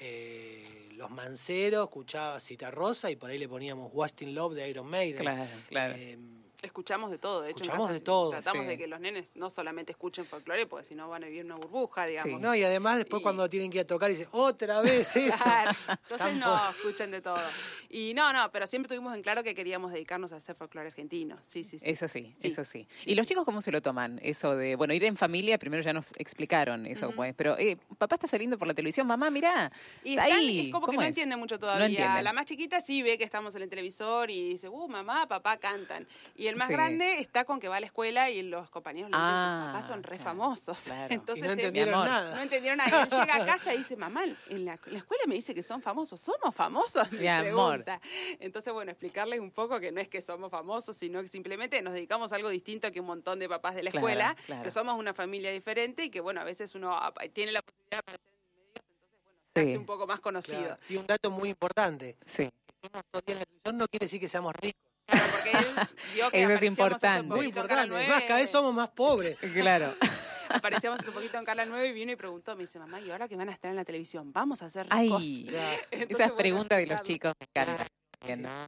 [0.00, 4.86] eh, Los Manceros, escuchaba Cita Rosa y por ahí le poníamos Wasting Love de Iron
[4.86, 5.20] Maiden.
[5.20, 5.94] Claro, claro.
[5.96, 6.18] Eh,
[6.62, 7.62] Escuchamos de todo, de hecho.
[7.62, 8.30] Escuchamos de todo.
[8.30, 11.44] Tratamos de que los nenes no solamente escuchen folclore, porque si no van a vivir
[11.44, 12.40] una burbuja, digamos.
[12.40, 12.46] Sí.
[12.46, 15.10] No, y además después cuando tienen que ir a tocar, dicen, otra vez
[15.42, 17.40] Claro, entonces no, escuchan de todo.
[17.88, 21.38] Y no, no, pero siempre tuvimos en claro que queríamos dedicarnos a hacer folclore argentino.
[21.46, 21.84] Sí, sí, sí.
[21.88, 22.86] Eso sí, eso sí.
[23.06, 24.20] ¿Y los chicos cómo se lo toman?
[24.22, 28.16] Eso de, bueno, ir en familia, primero ya nos explicaron eso, pues, pero eh, papá
[28.16, 29.72] está saliendo por la televisión, mamá, mirá,
[30.04, 30.66] y ahí.
[30.66, 32.20] Es como que no entiende mucho todavía.
[32.20, 35.56] la más chiquita sí ve que estamos en el televisor y dice, uh, mamá, papá
[35.56, 36.06] cantan.
[36.36, 39.16] Y el más grande está con que va a la escuela y los compañeros le
[39.16, 40.86] dicen, ah, papás son re famosos.
[41.08, 42.34] Entonces, no entendieron nada.
[42.34, 43.02] No entendieron nada.
[43.04, 46.20] Él llega a casa y dice, mamá, en la, escuela me dice que son famosos.
[46.20, 47.10] ¿Somos famosos?
[47.12, 48.00] Me pregunta.
[48.38, 51.94] Entonces, bueno, explicarles un poco que no es que somos famosos, sino que simplemente nos
[51.94, 55.14] dedicamos a algo distinto que un montón de papás de la escuela, que somos una
[55.14, 56.98] familia diferente y que, bueno, a veces uno
[57.32, 60.78] tiene la posibilidad de aparecer en medios, entonces, bueno, se hace un poco más conocido.
[60.88, 62.16] Y un dato muy importante.
[62.24, 62.48] Sí.
[62.66, 64.89] Que estemos todo en la televisión no quiere decir que seamos ricos.
[65.10, 65.66] Claro, porque él
[66.14, 67.34] vio que Eso es importante.
[67.34, 68.02] Muy importante.
[68.02, 69.36] Es más, cada vez somos más pobres.
[69.54, 69.92] Claro.
[70.48, 73.10] Aparecíamos hace un poquito en Carla 9 y vino y preguntó, me dice, mamá, ¿y
[73.10, 74.32] ahora que van a estar en la televisión?
[74.32, 75.48] ¿Vamos a hacer Ay,
[75.92, 78.66] esas preguntas de los chicos me encantan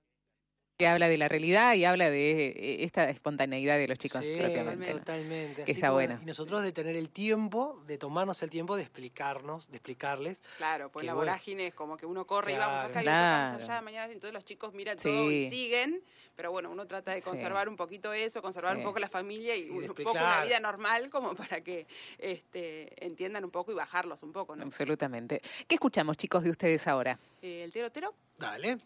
[0.83, 4.35] que habla de la realidad y habla de eh, esta espontaneidad de los chicos sí,
[4.37, 4.93] propiamente.
[4.93, 5.71] Totalmente.
[5.71, 6.19] está bueno.
[6.21, 10.43] Y nosotros de tener el tiempo, de tomarnos el tiempo de explicarnos, de explicarles.
[10.57, 13.81] Claro, pues la vorágine es como que uno corre y vamos acá y vamos allá
[13.81, 16.03] mañana, y entonces los chicos miran todo y siguen,
[16.35, 19.71] pero bueno, uno trata de conservar un poquito eso, conservar un poco la familia y,
[19.71, 21.87] un poco la vida normal como para que
[22.19, 24.65] este, entiendan un poco y bajarlos un poco, ¿no?
[24.65, 25.41] Absolutamente.
[25.69, 27.19] ¿Qué escuchamos, chicos, de ustedes ahora?
[27.41, 28.15] Eh, el tero tero.
[28.39, 28.79] Dale.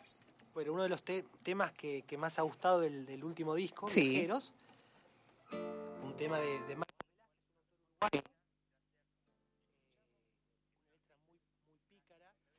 [0.57, 4.27] Bueno, uno de los temas que, más ha gustado del, último disco, sí.
[6.03, 6.87] un tema de, de más...
[8.11, 8.23] Sí.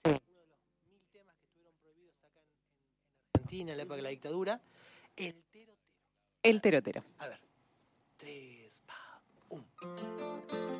[0.05, 4.01] Uno de los mil temas que estuvieron prohibidos acá en, Argentina en la época de
[4.03, 4.61] la dictadura,
[5.15, 5.73] el tero tero.
[6.43, 7.03] El tero tero.
[7.17, 7.39] A ver,
[8.17, 10.76] tres, pa, un.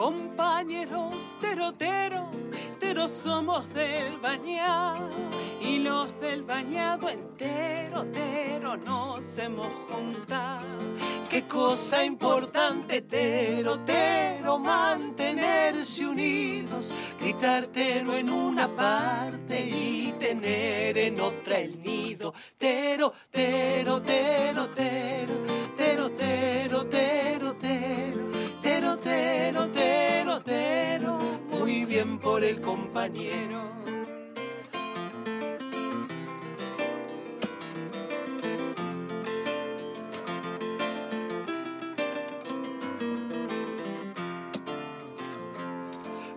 [0.00, 2.30] Compañeros terotero,
[2.78, 5.10] pero somos del bañado
[5.60, 10.78] y los del bañado entero, tero nos hemos juntado.
[11.28, 21.20] Qué cosa importante, tero, tero, mantenerse unidos, gritar tero en una parte y tener en
[21.20, 22.32] otra el nido.
[22.56, 25.39] Tero, tero, tero, tero,
[32.08, 33.62] por el compañero.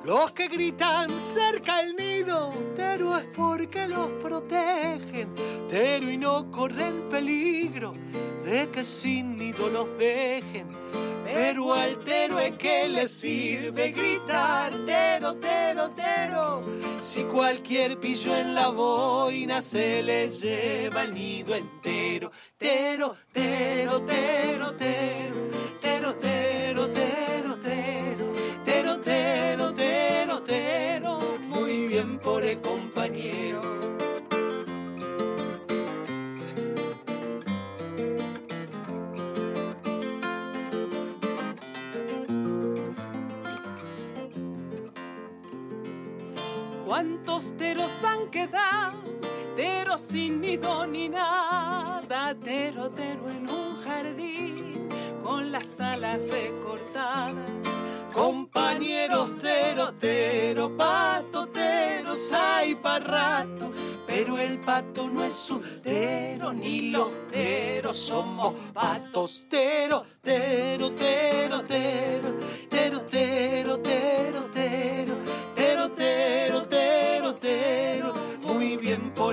[0.04, 5.34] Los que gritan cerca el nido, Tero es porque los protegen,
[5.69, 7.93] Tero y no corren peligro
[8.43, 10.82] de que sin nido los dejen
[11.33, 16.61] pero al es que le sirve gritar tero, tero, tero.
[17.01, 22.31] Si cualquier pillo en la boina se le lleva el nido entero.
[22.55, 24.92] Tero, tero, tero, tero,
[47.63, 48.99] teros han quedado?
[49.56, 54.89] Teros sin nido ni nada, tero, tero en un jardín,
[55.23, 57.52] con las alas recortadas.
[58.12, 63.71] Compañeros tero, tero, pato, teros hay para rato,
[64.06, 69.47] pero el pato no es un tero, ni los teros somos patos.
[69.49, 72.34] Tero, tero, tero, tero,
[72.69, 74.92] tero, tero, tero, tero,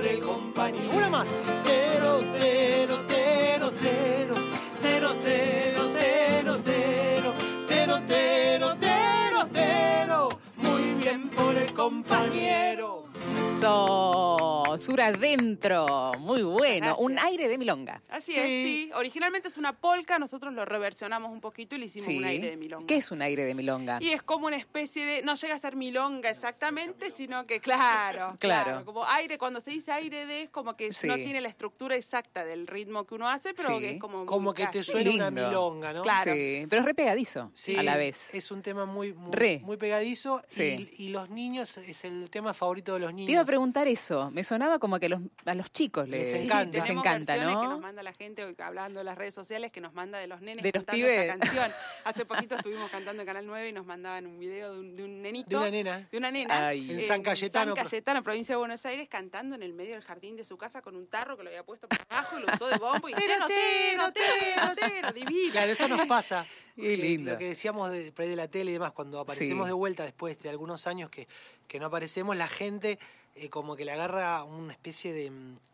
[0.05, 0.89] el compañero.
[0.93, 1.27] Una más.
[1.63, 4.35] Tero, tero, tero, tero,
[4.81, 7.33] tero, tero, tero, tero,
[7.67, 13.10] tero, tero, tero, tero, muy bien por el compañero.
[13.41, 18.01] Eso, sur adentro, muy bueno, un aire de milonga.
[18.09, 18.91] Así es, sí.
[18.95, 22.57] Originalmente es una polca, nosotros lo reversionamos un poquito y le hicimos un aire de
[22.57, 22.87] milonga.
[22.87, 23.99] ¿Qué es un aire de milonga?
[24.01, 28.35] Y es como una especie de, no llega a ser milonga exactamente, sino que claro,
[28.39, 31.95] claro, como aire, cuando se dice aire de, es como que no tiene la estructura
[31.95, 34.25] exacta del ritmo que uno hace, pero que es como...
[34.25, 36.01] Como que te suena una milonga, ¿no?
[36.01, 36.33] Claro.
[36.33, 38.33] Sí, pero es re pegadizo a la vez.
[38.33, 42.99] Es un tema muy, muy, pegadizo y, y, los niños, es el tema favorito de
[42.99, 44.31] los niños preguntar eso.
[44.31, 47.61] Me sonaba como que a los, a los chicos les, encanta, les encanta ¿no?
[47.61, 50.41] que nos manda la gente, hablando en las redes sociales, que nos manda de los
[50.41, 51.71] nenes de cantando esta canción.
[52.05, 55.31] Hace poquito estuvimos cantando en Canal 9 y nos mandaban un video de un, nene
[55.31, 55.49] nenito.
[55.49, 56.07] De una nena.
[56.11, 56.73] De una nena.
[56.73, 57.75] en San Cayetano.
[57.75, 60.81] San Cayetano, provincia de Buenos Aires, cantando en el medio del jardín de su casa
[60.81, 63.09] con un tarro que lo había puesto por abajo y lo usó de bombo.
[63.09, 65.51] Y tero, tero, tero, tero, divino.
[65.51, 66.45] Claro, eso nos pasa.
[66.75, 67.31] Qué lindo.
[67.33, 70.49] Lo que decíamos de, de la tele y demás, cuando aparecemos de vuelta después de
[70.49, 71.27] algunos años que,
[71.71, 72.99] que no aparecemos, la gente
[73.33, 75.31] eh, como que le agarra una especie de,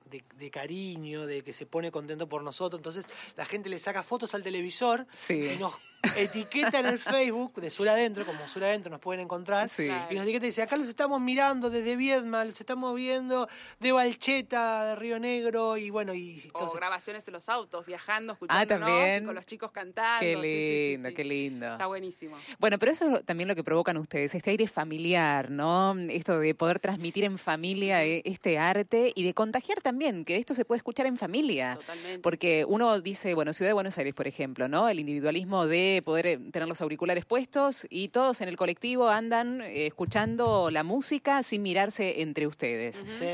[0.09, 2.79] de, cariño, de que se pone contento por nosotros.
[2.79, 5.73] Entonces la gente le saca fotos al televisor y nos
[6.15, 10.23] etiqueta en el Facebook de Sur Adentro, como Sur Adentro nos pueden encontrar, y nos
[10.23, 13.47] etiqueta y dice, acá los estamos mirando desde Viedma, los estamos viendo
[13.79, 16.41] de Valcheta, de Río Negro, y bueno, y...
[16.43, 16.73] Entonces...
[16.73, 20.19] O grabaciones de los autos, viajando, ah, escuchándonos, con los chicos cantando.
[20.21, 21.71] Qué lindo, qué lindo.
[21.73, 22.37] Está buenísimo.
[22.59, 25.95] Bueno, pero eso es también lo que provocan ustedes, este aire familiar, ¿no?
[26.09, 30.53] Esto de poder transmitir en familia eh, este arte y de contagiar también, que esto
[30.53, 31.75] se puede escuchar en familia.
[31.75, 32.19] Totalmente.
[32.19, 34.89] Porque uno dice, bueno, Ciudad de Buenos Aires, por ejemplo, ¿no?
[34.89, 39.61] El individualismo de poder eh, tener los auriculares puestos y todos en el colectivo andan
[39.61, 43.03] eh, escuchando la música sin mirarse entre ustedes.
[43.19, 43.25] Sí.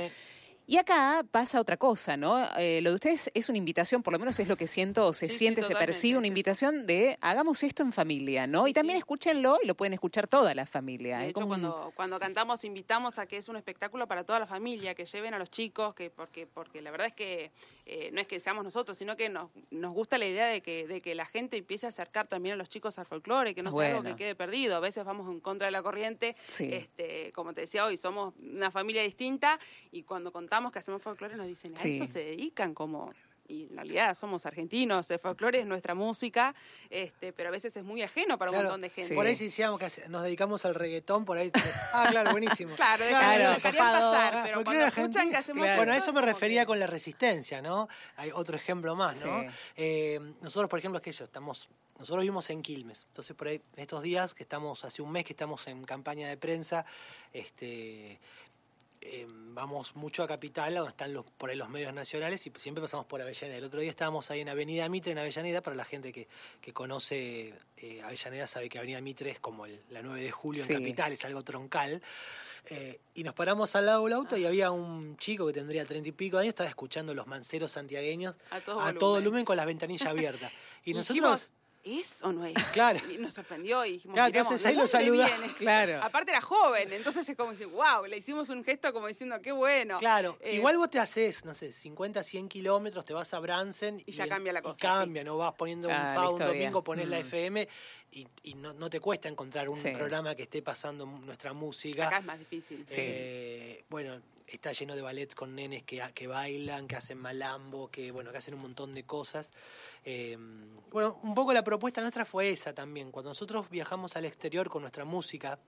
[0.65, 2.41] Y acá pasa otra cosa, ¿no?
[2.57, 5.27] Eh, lo de ustedes es una invitación, por lo menos es lo que siento, se
[5.27, 8.67] siente, se percibe, una invitación de hagamos esto en familia, ¿no?
[8.67, 11.19] y también escúchenlo y lo pueden escuchar toda la familia.
[11.19, 14.95] De hecho, cuando, cuando cantamos invitamos a que es un espectáculo para toda la familia,
[14.95, 17.51] que lleven a los chicos, que porque, porque la verdad es que
[17.85, 20.87] eh, no es que seamos nosotros, sino que nos, nos gusta la idea de que,
[20.87, 23.77] de que la gente empiece a acercar también a los chicos al folclore, que no
[23.77, 24.75] sea algo que quede perdido.
[24.75, 28.71] A veces vamos en contra de la corriente, este, como te decía hoy, somos una
[28.71, 29.59] familia distinta
[29.91, 33.11] y cuando contamos que hacemos folclore nos dicen, a esto se dedican como
[33.53, 36.55] y en realidad somos argentinos, el folclore es nuestra música,
[36.89, 39.13] este, pero a veces es muy ajeno para un montón de gente.
[39.13, 41.51] Por ahí si decíamos que nos dedicamos al reggaetón, por ahí...
[41.95, 42.75] Ah, claro, buenísimo.
[42.75, 46.87] claro, claro, pasar, pero cuando escuchan que hacemos Bueno, a eso me refería con la
[46.87, 47.87] resistencia, ¿no?
[48.15, 49.43] Hay otro ejemplo más, ¿no?
[49.75, 51.69] Eh, nosotros, por ejemplo, es que yo, estamos...
[51.99, 55.25] Nosotros vivimos en Quilmes, entonces por ahí, en estos días, que estamos, hace un mes
[55.25, 56.85] que estamos en campaña de prensa,
[57.31, 58.19] este
[59.05, 62.81] eh, vamos mucho a Capital, donde están los, por ahí los medios nacionales, y siempre
[62.81, 63.57] pasamos por Avellaneda.
[63.57, 66.27] El otro día estábamos ahí en Avenida Mitre, en Avellaneda, para la gente que,
[66.61, 70.79] que conoce eh, Avellaneda sabe que Avenida Mitre es como la 9 de julio en
[70.79, 72.01] Capital, es algo troncal.
[72.69, 76.07] Eh, y nos paramos al lado del auto y había un chico que tendría treinta
[76.07, 79.43] y pico años, estaba escuchando los manceros santiagueños a todo, volumen.
[79.43, 80.51] con las ventanillas abiertas.
[80.85, 81.53] Y, nosotros...
[81.83, 82.53] ¿es o no es?
[82.71, 82.99] Claro.
[83.11, 85.51] Y nos sorprendió y dijimos, claro, entonces ahí lo saludamos.
[85.57, 86.01] Claro.
[86.03, 89.51] Aparte era joven, entonces es como decir, wow, le hicimos un gesto como diciendo, qué
[89.51, 89.97] bueno.
[89.99, 94.01] Claro, eh, igual vos te haces, no sé, 50, 100 kilómetros, te vas a Bransen
[94.05, 94.77] y, ya cambia la cosa.
[94.77, 97.23] Y cambia, no vas poniendo un FA un domingo, pones la.
[97.23, 97.67] FM
[98.43, 102.07] y, no, te cuesta encontrar un programa que esté pasando nuestra música.
[102.07, 102.85] Acá es más difícil.
[102.95, 108.11] Eh, bueno, está lleno de ballets con nenes que, que bailan, que hacen malambo, que
[108.11, 109.51] bueno, que hacen un montón de cosas.
[110.05, 110.37] Eh,
[110.91, 113.11] bueno, un poco la propuesta nuestra fue esa también.
[113.11, 115.59] Cuando nosotros viajamos al exterior con nuestra música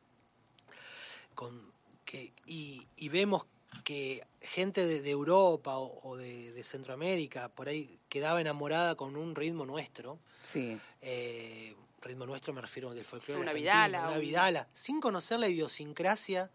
[1.33, 1.71] con,
[2.05, 3.45] que, y, vemos
[3.83, 10.19] que gente de, Europa o, de, Centroamérica por ahí quedaba enamorada con un ritmo nuestro.
[10.43, 10.77] Sí.
[11.01, 11.75] Eh,
[12.05, 13.41] ritmo nuestro me refiero del folclore.
[13.41, 14.07] Una vidala.
[14.07, 14.67] Una vidala.
[14.73, 16.49] Sin conocer la idiosincrasia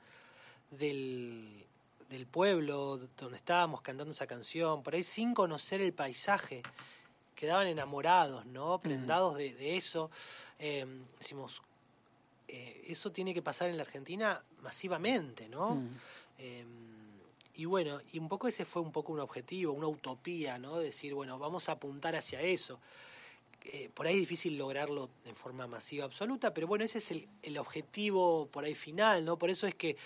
[0.70, 1.66] del,
[2.08, 6.62] del pueblo donde estábamos cantando esa canción, por ahí sin conocer el paisaje
[7.34, 8.78] quedaban enamorados, ¿no?
[8.80, 10.10] Prendados de, eso.
[10.58, 10.86] Eh,
[11.18, 11.62] decimos,
[12.48, 15.82] eh, eso tiene que pasar en la Argentina masivamente, ¿no?
[16.36, 16.66] Eh,
[17.54, 20.78] y bueno, y un poco ese fue un poco un objetivo, una utopía, ¿no?
[20.78, 22.78] Decir, bueno, vamos a apuntar hacia eso.
[23.94, 27.58] Por ahí es difícil lograrlo en forma masiva absoluta, pero bueno, ese es el, el
[27.58, 29.38] objetivo por ahí final, ¿no?
[29.38, 29.96] Por eso es que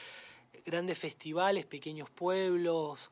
[0.65, 3.11] grandes festivales, pequeños pueblos,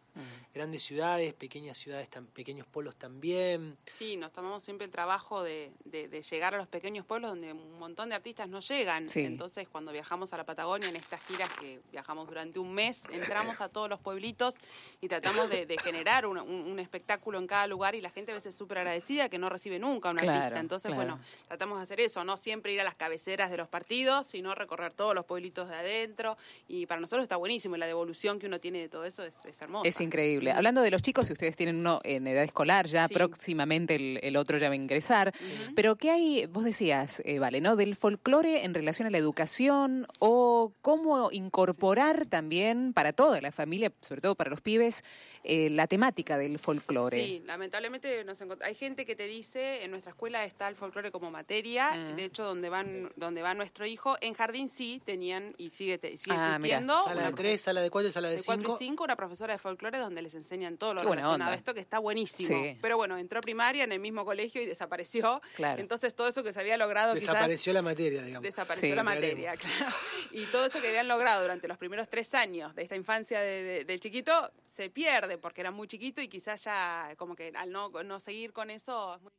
[0.55, 3.77] grandes ciudades, pequeñas ciudades, pequeños pueblos también.
[3.95, 7.79] Sí, nos tomamos siempre el trabajo de, de, llegar a los pequeños pueblos donde un
[7.79, 9.07] montón de artistas no llegan.
[9.15, 13.61] Entonces, cuando viajamos a la Patagonia, en estas giras que viajamos durante un mes, entramos
[13.61, 14.57] a todos los pueblitos
[15.01, 18.55] y tratamos de, generar un, un, espectáculo en cada lugar y la gente a veces
[18.55, 20.61] súper agradecida que no recibe nunca un artista.
[20.61, 24.27] Entonces, bueno, tratamos de hacer eso, no siempre ir a las cabeceras de los partidos,
[24.27, 26.37] sino recorrer todos los pueblitos de adentro.
[26.69, 29.61] Y para nosotros está buenísimo, la devolución que uno tiene de todo eso es, es
[29.61, 29.89] hermosa.
[29.89, 30.53] Es increíble.
[30.53, 34.59] Hablando de los chicos, si ustedes tienen uno en edad escolar, ya próximamente el, otro
[34.59, 35.33] ya va a ingresar,
[35.75, 37.77] pero ¿qué hay, vos decías, eh, vale, ¿no?
[37.77, 43.93] Del folclore en relación a la educación o cómo incorporar también para toda la familia,
[44.01, 45.05] sobre todo para los pibes,
[45.45, 47.17] eh, la temática del folclore.
[47.17, 51.31] Sí, lamentablemente nos hay gente que te dice, en nuestra escuela está el folclore como
[51.31, 52.17] materia, mm.
[52.17, 56.37] de hecho donde van donde va nuestro hijo, en jardín sí tenían y sigue, sigue
[56.37, 57.05] ah, existiendo.
[57.05, 58.53] Sala de 3, sala de 4 sala de 5.
[58.53, 61.55] De 4 y 5, una profesora de folclore donde les enseñan todo lo relacionado a
[61.55, 62.77] esto, que está buenísimo.
[62.81, 65.41] Pero bueno, entró a primaria en el mismo colegio y desapareció.
[65.59, 68.43] Entonces todo eso que se había logrado Desapareció la materia, digamos.
[68.43, 69.97] Desapareció la materia, claro.
[70.31, 74.01] Y todo eso que habían logrado durante los primeros tres años de esta infancia del
[74.01, 78.19] chiquito se pierde porque era muy chiquito y quizás ya como que al no, no
[78.19, 79.33] seguir con eso es muy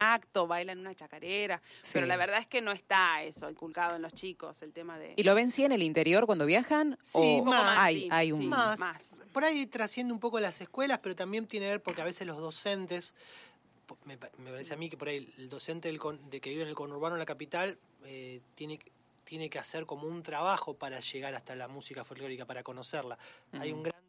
[0.00, 1.60] acto, bailan una chacarera,
[1.92, 5.14] pero la verdad es que no está eso inculcado en los chicos, el tema de...
[5.16, 6.96] ¿Y lo ven sí en el interior cuando viajan?
[7.02, 8.48] Sí, más, hay, hay un...
[8.48, 9.18] más.
[9.32, 12.26] Por ahí trasciende un poco las escuelas, pero también tiene que ver porque a veces
[12.26, 13.14] los docentes,
[14.04, 16.74] me, parece a mí que por ahí el docente del de que vive en el
[16.74, 18.78] conurbano, en la capital, eh, tiene
[19.28, 23.18] tiene que hacer como un trabajo para llegar hasta la música folclórica, para conocerla.
[23.52, 24.00] Hay un gran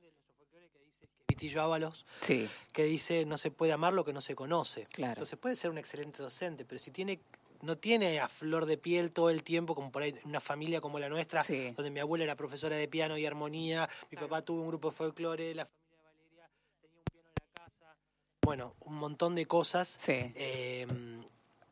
[1.28, 4.88] Vitillo Ábalos, que dice no se puede amar lo que no se conoce.
[4.98, 7.20] Entonces puede ser un excelente docente, pero si tiene
[7.62, 10.98] no tiene a flor de piel todo el tiempo, como por ahí una familia como
[11.00, 11.42] la nuestra,
[11.76, 14.96] donde mi abuela era profesora de piano y armonía, mi papá tuvo un grupo de
[14.96, 17.98] folclore, la familia de Valeria tenía un piano en la casa.
[18.42, 19.98] Bueno, un montón de cosas.
[20.08, 20.88] Eh,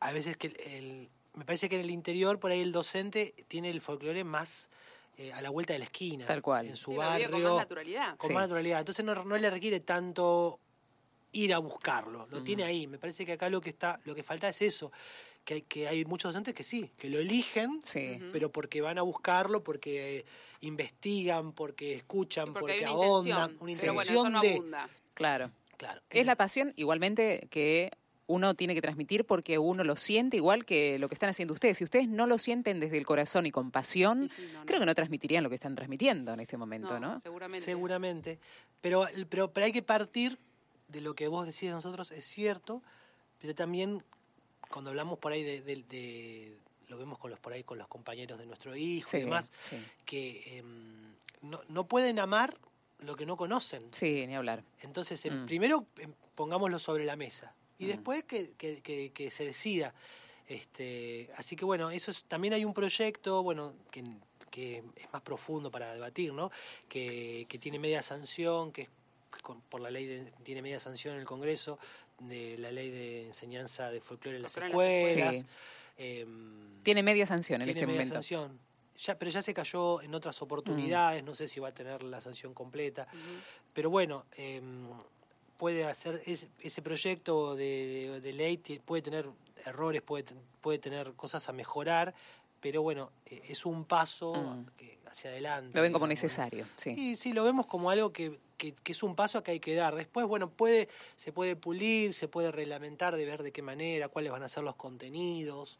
[0.00, 1.08] a veces que el,
[1.38, 4.68] me parece que en el interior, por ahí el docente tiene el folclore más
[5.16, 6.26] eh, a la vuelta de la esquina.
[6.26, 6.66] Tal cual.
[6.66, 7.30] En su barrio.
[7.30, 8.16] Con más naturalidad.
[8.16, 8.80] Con más naturalidad.
[8.80, 10.58] Entonces no, no, le requiere tanto
[11.30, 12.26] ir a buscarlo.
[12.30, 12.88] Lo tiene ahí.
[12.88, 14.90] Me parece que acá lo que está, lo que falta es eso.
[15.44, 17.80] Que hay, que hay muchos docentes que sí, que lo eligen,
[18.32, 20.26] pero porque van a buscarlo, porque
[20.60, 23.56] investigan, porque escuchan, porque, ahondan.
[23.60, 24.62] Una intención, de.
[25.14, 25.52] Claro.
[25.76, 26.02] Claro.
[26.10, 27.92] Es la pasión, igualmente, que
[28.28, 31.78] uno tiene que transmitir porque uno lo siente igual que lo que están haciendo ustedes.
[31.78, 34.30] Si ustedes no lo sienten desde el corazón y con pasión,
[34.66, 37.20] creo que no transmitirían lo que están transmitiendo en este momento, ¿no?
[37.22, 37.64] Seguramente.
[37.64, 38.38] Seguramente.
[38.82, 40.38] Pero, pero, pero hay que partir
[40.88, 42.82] de lo que vos decís de nosotros, es cierto,
[43.40, 44.04] pero también
[44.70, 48.46] cuando hablamos por ahí de, lo vemos con los por ahí con los compañeros de
[48.46, 49.50] nuestro hijo y demás,
[50.04, 52.58] que em, no, no pueden amar
[52.98, 53.88] lo que no conocen.
[53.92, 54.64] Sí, ni hablar.
[54.82, 55.46] Entonces, em, mm.
[55.46, 57.88] primero em, pongámoslo sobre la mesa y mm.
[57.88, 59.94] después que, que, que, se decida.
[60.46, 64.04] Este, así que bueno, eso es, también hay un proyecto, bueno, que,
[64.50, 66.50] que es más profundo para debatir, ¿no?
[66.88, 68.88] Que, que tiene media sanción, que es
[69.68, 71.78] por la ley de, tiene media sanción en el Congreso
[72.18, 75.44] de la ley de enseñanza de folclore en las escuelas.
[75.96, 78.14] Em, tiene media sanción en este media momento.
[78.14, 78.58] Sanción.
[78.98, 81.26] Ya, pero ya se cayó en otras oportunidades, mm.
[81.26, 83.06] no sé si va a tener la sanción completa.
[83.72, 84.60] Pero bueno, eh,
[85.58, 89.28] puede hacer ese proyecto de, ley puede tener
[89.66, 90.24] errores, puede,
[90.62, 92.14] puede tener cosas a mejorar,
[92.60, 95.08] pero bueno, e, es un paso mm.
[95.08, 95.76] hacia adelante.
[95.76, 96.94] Lo ven como necesario, sí.
[96.94, 99.96] Sí, sí, lo vemos como algo que, que, es un paso que hay que dar.
[99.96, 104.30] Después, bueno, puede, se puede pulir, se puede reglamentar de ver de qué manera, cuáles
[104.30, 105.78] van a ser los contenidos,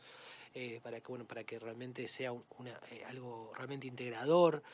[0.54, 4.64] eh, para que bueno, para que realmente sea una, eh, algo realmente integrador.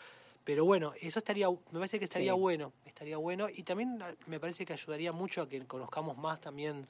[0.45, 4.67] Pero bueno, eso estaría, me parece que estaría bueno, estaría bueno y también me parece
[4.67, 6.87] que ayudaría mucho a que conozcamos más también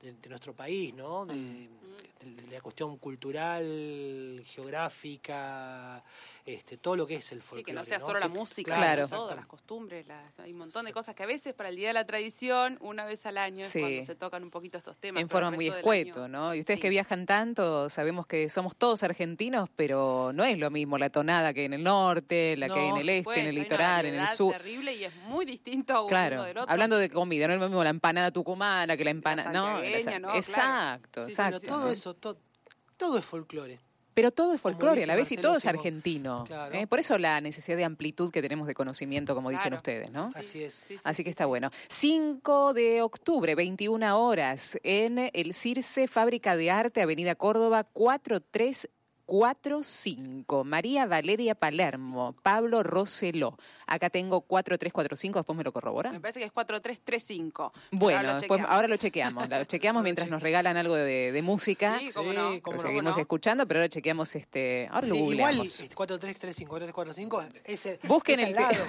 [0.00, 1.26] de, nuestro país, ¿no?
[1.26, 2.36] De, mm.
[2.36, 6.02] de, la cuestión cultural, geográfica,
[6.44, 7.60] este, todo lo que es el folclore.
[7.60, 9.06] Sí, que no sea solo la música, claro.
[9.06, 10.06] todo, las costumbres,
[10.38, 13.04] hay un montón de cosas que a veces para el Día de la Tradición, una
[13.04, 15.22] vez al año es cuando se tocan un poquito estos temas.
[15.22, 16.54] En forma muy escueto, ¿no?
[16.54, 20.98] Y ustedes que viajan tanto, sabemos que somos todos argentinos, pero no es lo mismo
[20.98, 24.06] la tonada que en el norte, la que hay en el este, en el litoral,
[24.06, 24.52] en el sur.
[24.52, 26.72] terrible y es muy distinto a uno claro, del otro.
[26.72, 29.80] Hablando de comida, no es lo mismo la empanada tucumana que la empanada, ¿no?
[29.80, 31.60] Exacto, exacto.
[31.60, 33.91] todo eso, todo es folclore.
[34.14, 36.44] Pero todo es folclore a la vez y todo es argentino.
[36.72, 36.86] ¿eh?
[36.86, 40.30] Por eso la necesidad de amplitud que tenemos de conocimiento, como dicen ustedes, ¿no?
[40.34, 40.88] Así es.
[41.04, 41.70] Así que está bueno.
[41.88, 48.88] 5 de octubre, 21 horas, en el Circe Fábrica de Arte, Avenida Córdoba, 43
[49.32, 50.62] 45.
[50.62, 53.56] María Valeria Palermo, Pablo Roseló.
[53.86, 56.12] Acá tengo 4345, después me lo corrobora.
[56.12, 57.72] Me parece que es 4335.
[57.92, 58.36] Bueno,
[58.68, 59.48] ahora lo chequeamos.
[59.52, 61.98] Lo chequeamos mientras nos regalan algo de, música.
[61.98, 62.52] Sí, cómo no.
[62.52, 64.88] lo seguimos escuchando, pero ahora chequeamos este.
[64.90, 68.84] Ahora lo Igual 4335, 4345 es, Busquen es el al lado.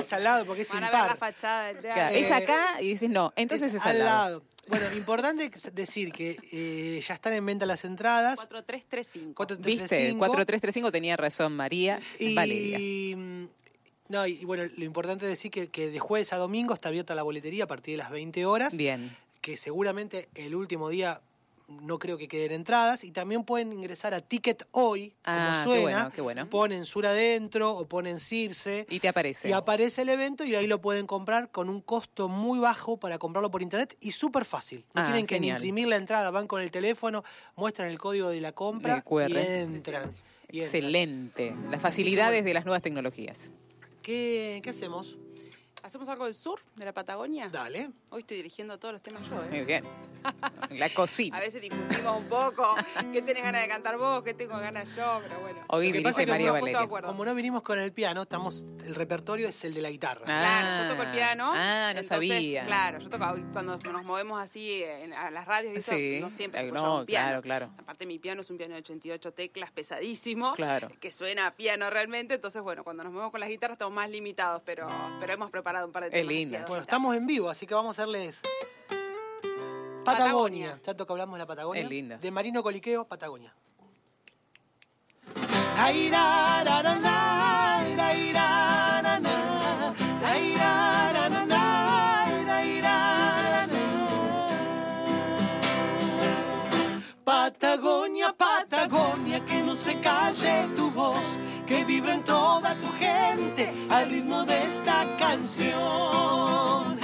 [0.00, 0.94] es al lado porque es Van impar.
[0.94, 1.70] a ver la fachada
[2.10, 4.42] es acá y dices no, entonces es, al lado.
[4.68, 8.36] Bueno, importante decir que eh, ya están en venta las entradas.
[8.36, 9.34] 4335.
[9.34, 10.06] 4335.
[10.06, 10.18] ¿Viste?
[10.18, 13.16] 4335 tenía razón María y, Valeria.
[13.16, 13.48] Mm,
[14.08, 17.14] no, y, bueno, lo importante es decir que, que de jueves a domingo está abierta
[17.14, 18.76] la boletería a partir de las 20 horas.
[18.76, 19.16] Bien.
[19.40, 21.20] Que seguramente el último día
[21.80, 23.04] no creo que queden entradas.
[23.04, 26.10] Y también pueden ingresar a Ticket Hoy, como ah, suena.
[26.14, 28.86] Qué bueno, Ponen Sur Adentro o ponen Circe.
[28.90, 29.48] Y te aparece.
[29.48, 33.18] Y aparece el evento y ahí lo pueden comprar con un costo muy bajo para
[33.18, 34.84] comprarlo por internet y súper fácil.
[34.94, 37.24] No ah, tienen que imprimir la entrada, van con el teléfono,
[37.56, 40.10] muestran el código de la compra y entran.
[40.48, 41.54] Excelente.
[41.70, 43.50] Las facilidades de las nuevas tecnologías.
[44.02, 45.16] ¿Qué, qué hacemos?
[45.82, 47.48] ¿Hacemos algo del sur, de la Patagonia?
[47.48, 47.90] Dale.
[48.10, 49.48] Hoy estoy dirigiendo todos los temas yo, ¿eh?
[49.50, 49.84] Muy bien.
[50.70, 51.36] La cocina.
[51.36, 52.76] A veces discutimos un poco.
[53.12, 54.22] ¿Qué tenés ganas de cantar vos?
[54.22, 55.20] ¿Qué tengo ganas yo?
[55.24, 55.60] Pero bueno.
[55.66, 56.86] Hoy dirige María Valeria.
[56.86, 60.24] Como no vinimos con el piano, estamos el repertorio es el de la guitarra.
[60.24, 61.52] claro, yo toco el piano.
[61.52, 62.62] Ah, no sabía.
[62.62, 66.70] Claro, yo toco cuando nos movemos así en, a las radios y eso, no siempre
[66.70, 67.42] no, un piano.
[67.42, 67.70] Claro, claro.
[67.78, 70.90] Aparte mi piano es un piano de 88 teclas pesadísimo, claro.
[71.00, 74.08] que suena a piano realmente, entonces bueno, cuando nos movemos con las guitarras estamos más
[74.08, 74.86] limitados, pero,
[75.18, 76.22] pero hemos preparado un par de temas.
[76.22, 76.58] Es lindo.
[76.68, 78.42] Bueno, estamos en vivo, así que vamos a hacerles
[80.04, 80.80] Patagonia.
[80.84, 81.82] Ya toca hablamos de la Patagonia.
[81.82, 82.18] Es lindo.
[82.18, 83.54] De Marino Coliqueo, Patagonia.
[97.24, 98.11] Patagonia,
[98.42, 104.44] Patagonia, que no se calle tu voz, que vive en toda tu gente al ritmo
[104.44, 106.98] de esta canción.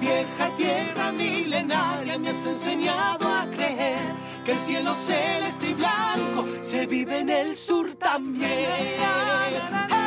[0.00, 6.86] Vieja tierra milenaria, me has enseñado a creer que el cielo celeste y blanco se
[6.86, 9.97] vive en el sur también.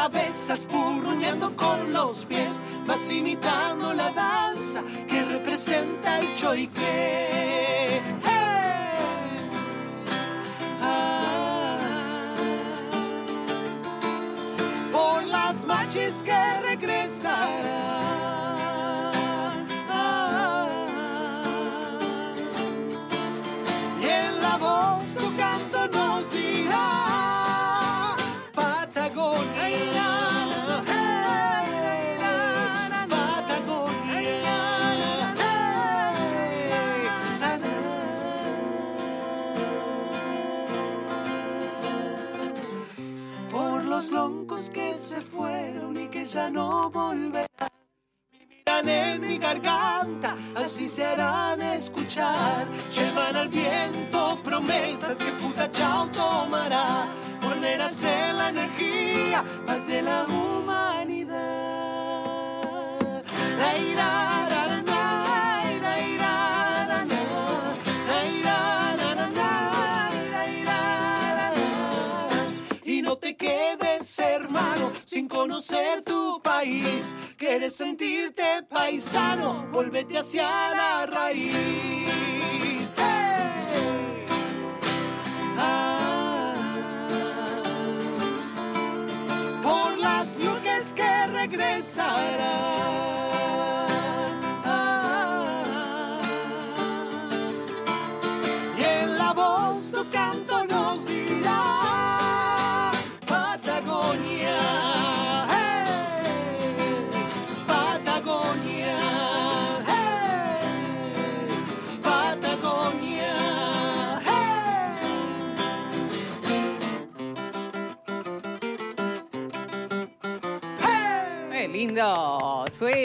[0.00, 8.00] Cabezas purruñando con los pies, vas imitando la danza que representa el choique.
[8.24, 8.56] Ah.
[14.90, 18.19] por las machis que regresarán.
[44.72, 47.46] Que se fueron y que ya no volverán.
[48.30, 52.68] Vivirán en mi garganta, así se harán escuchar.
[52.90, 57.08] Llevan al viento promesas que puta chao tomará.
[57.40, 60.24] Volver a ser la energía más de la
[75.04, 77.14] sin conocer tu país.
[77.36, 82.94] Quieres sentirte paisano, vuélvete hacia la raíz.
[85.58, 86.54] Ah.
[89.62, 93.29] por las nubes que regresarán.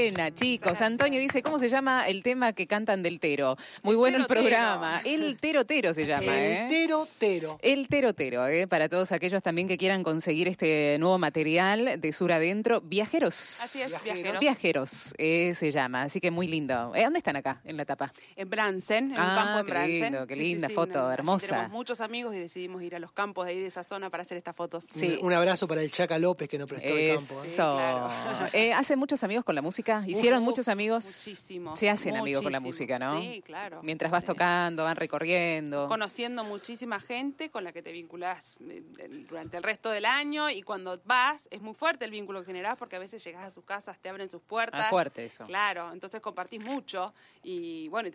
[0.05, 0.83] Suena, chicos.
[0.83, 3.57] Antonio dice, ¿cómo se llama el tema que cantan del Tero?
[3.81, 5.01] Muy bueno el programa.
[5.03, 6.61] El Tero Tero se llama, ¿eh?
[6.61, 7.57] El Tero Tero.
[7.63, 8.67] El Tero Tero, ¿eh?
[8.67, 12.81] Para todos aquellos también que quieran conseguir este nuevo material de Sur Adentro.
[12.81, 13.61] Viajeros.
[13.61, 14.39] Así es, Viajeros.
[14.39, 16.03] Viajeros, eh, se llama.
[16.03, 16.93] Así que muy lindo.
[16.93, 17.03] ¿Eh?
[17.03, 18.13] ¿Dónde están acá, en la tapa?
[18.35, 20.01] En Bransen, en un ah, campo en Bransen.
[20.03, 21.47] Lindo, qué linda foto, hermosa.
[21.47, 24.21] Tenemos muchos amigos y decidimos ir a los campos de ahí de esa zona para
[24.21, 24.85] hacer estas fotos.
[24.87, 25.17] Sí.
[25.19, 27.41] Un, abrazo para el Chaca López que nos prestó el campo.
[28.53, 28.71] ¿eh?
[28.71, 29.94] ¿Hacen muchos amigos con la música?
[30.05, 31.05] ¿Hicieron muchos amigos?
[31.05, 31.77] Muchísimos.
[31.77, 33.21] Se hacen amigos con la música, ¿no?
[33.21, 33.81] Sí, claro.
[33.83, 35.87] Mientras vas tocando, van recorriendo.
[35.87, 38.83] Conociendo muchísima gente con la que te vinculás eh,
[39.27, 42.77] durante el resto del año y cuando vas es muy fuerte el vínculo que generás
[42.77, 44.85] porque a veces llegas a sus casas, te abren sus puertas.
[44.85, 45.45] Ah, fuerte eso.
[45.45, 48.09] Claro, entonces compartís mucho y bueno,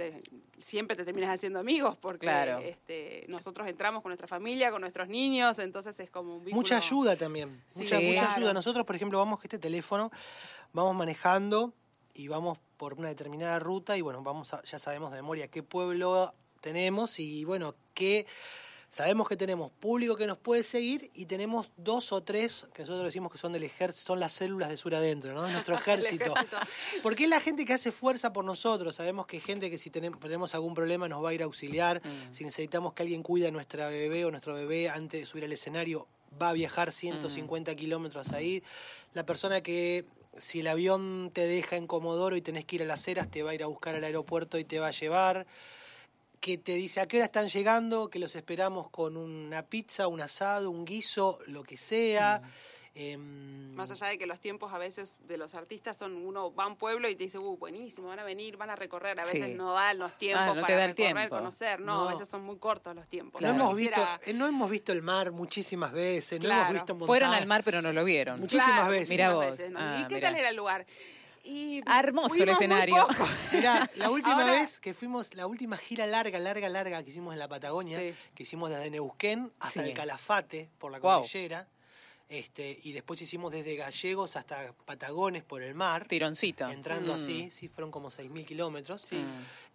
[0.58, 2.28] siempre te terminas haciendo amigos porque
[2.64, 6.56] este, nosotros entramos con nuestra familia, con nuestros niños, entonces es como un vínculo.
[6.56, 8.52] Mucha ayuda también, mucha, mucha ayuda.
[8.52, 10.10] Nosotros, por ejemplo, vamos que este teléfono
[10.72, 11.72] vamos manejando
[12.14, 16.34] y vamos por una determinada ruta y bueno, vamos ya sabemos de memoria qué pueblo
[16.60, 18.26] tenemos y bueno, qué
[18.90, 23.04] sabemos que tenemos público que nos puede seguir y tenemos dos o tres que nosotros
[23.04, 25.48] decimos que son del ejército, son las células de sur adentro, ¿no?
[25.48, 26.34] Nuestro ejército.
[27.02, 28.96] Porque es la gente que hace fuerza por nosotros.
[28.96, 32.02] Sabemos que gente que si tenemos, algún problema nos va a ir a auxiliar.
[32.04, 32.34] Mm.
[32.34, 35.52] Si necesitamos que alguien cuide a nuestra bebé o nuestro bebé antes de subir al
[35.52, 36.08] escenario,
[36.40, 37.76] va a viajar 150 mm.
[37.76, 38.64] kilómetros ahí.
[39.14, 40.04] La persona que
[40.36, 43.42] si el avión te deja en Comodoro y tenés que ir a las Heras, te
[43.42, 45.46] va a ir a buscar al aeropuerto y te va a llevar.
[46.40, 50.22] que te dice a qué hora están llegando, que los esperamos con una pizza, un
[50.22, 52.40] asado, un guiso, lo que sea.
[52.42, 52.48] Mm.
[52.94, 53.49] Em,
[53.80, 56.66] Más allá de que los tiempos a veces de los artistas son, uno va a
[56.66, 59.56] un pueblo y te dice, uh, buenísimo, van a venir, van a recorrer, a veces
[59.56, 63.08] no dan los tiempos ah, para recorrer, conocer, no, a veces son muy cortos los
[63.08, 63.40] tiempos.
[63.40, 67.32] No, hemos visto, eh, no hemos visto el mar muchísimas veces, no hemos visto Fueron
[67.32, 68.40] al mar pero no lo vieron.
[68.40, 69.10] Muchísimas veces.
[69.10, 69.58] Mira vos.
[69.76, 70.86] Ah, ¿Y qué tal era el lugar?
[71.42, 73.06] Y Hermoso el escenario.
[73.52, 77.38] Mirá, la última vez que fuimos, la última gira larga, larga, larga que hicimos en
[77.38, 81.66] la Patagonia, que hicimos desde Neuquén hasta el Calafate, por la cordillera.
[82.30, 86.06] Este, y después hicimos desde Gallegos hasta Patagones por el mar.
[86.06, 86.68] Tironcito.
[86.70, 87.16] Entrando mm.
[87.16, 89.02] así, sí, fueron como 6.000 kilómetros.
[89.02, 89.20] Sí.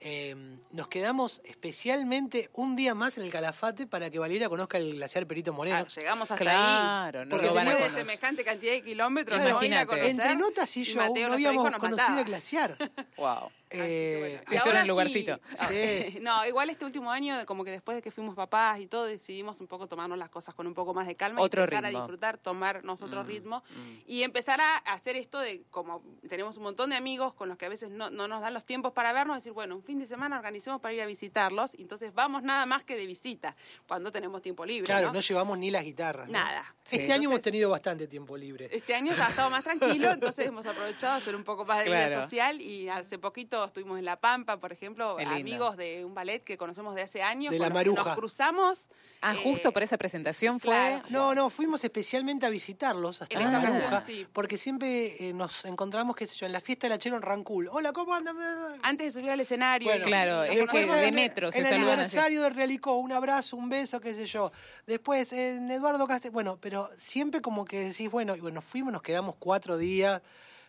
[0.02, 4.96] Em, nos quedamos especialmente un día más en el Calafate para que Valeria conozca el
[4.96, 5.88] glaciar Perito Moreno.
[5.88, 7.26] llegamos hasta claro, ahí.
[7.26, 10.10] No Porque después de semejante cantidad de kilómetros no a conocer.
[10.10, 12.78] Entre notas y yo no habíamos conocido el glaciar.
[13.18, 13.50] wow.
[13.72, 15.40] Eh, eso era el lugarcito.
[15.68, 16.20] Sí.
[16.22, 19.60] no, igual este último año, como que después de que fuimos papás y todo, decidimos
[19.62, 21.90] un poco tomarnos las cosas con un poco más de calma Otro y empezar a
[21.90, 23.98] disfrutar, tomar nosotros mm, ritmo mm.
[24.06, 27.66] y empezar a hacer esto de, como tenemos un montón de amigos con los que
[27.66, 30.06] a veces no, no nos dan los tiempos para vernos, decir, bueno, un fin de
[30.06, 33.56] semana organicemos para ir a visitarlos, y entonces vamos nada más que de visita,
[33.88, 34.86] cuando tenemos tiempo libre.
[34.86, 36.28] Claro, no, llevamos ni las guitarras.
[36.30, 36.76] Nada.
[36.90, 38.70] Este año hemos tenido bastante tiempo libre.
[38.72, 41.86] Este año ha estado más tranquilo, entonces hemos aprovechado a hacer un poco más de
[41.86, 46.44] vida social y hace poquito estuvimos en La Pampa, por ejemplo, amigos de un ballet
[46.44, 47.52] que conocemos de hace años.
[47.52, 48.04] De la Maruja.
[48.04, 48.90] Nos cruzamos.
[49.22, 51.02] Ah, justo por esa presentación fue.
[51.10, 56.28] No, no, fuimos especialmente a visitarlos hasta la Maruja, porque siempre eh, nos encontramos, qué
[56.28, 57.70] sé yo, en la fiesta de la Chero en Rancul.
[57.72, 58.38] Hola, ¿cómo andan?
[58.82, 59.75] Antes de subir al escenario.
[60.04, 64.00] Claro, es que de metro se En el aniversario de Realicó, un abrazo, un beso,
[64.00, 64.52] qué sé yo.
[64.86, 69.02] Después en Eduardo Castel, bueno, pero siempre como que decís, bueno, y bueno, fuimos, nos
[69.02, 70.22] quedamos cuatro días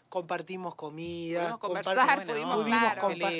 [0.09, 2.65] compartimos comida, pudimos conversar, pudimos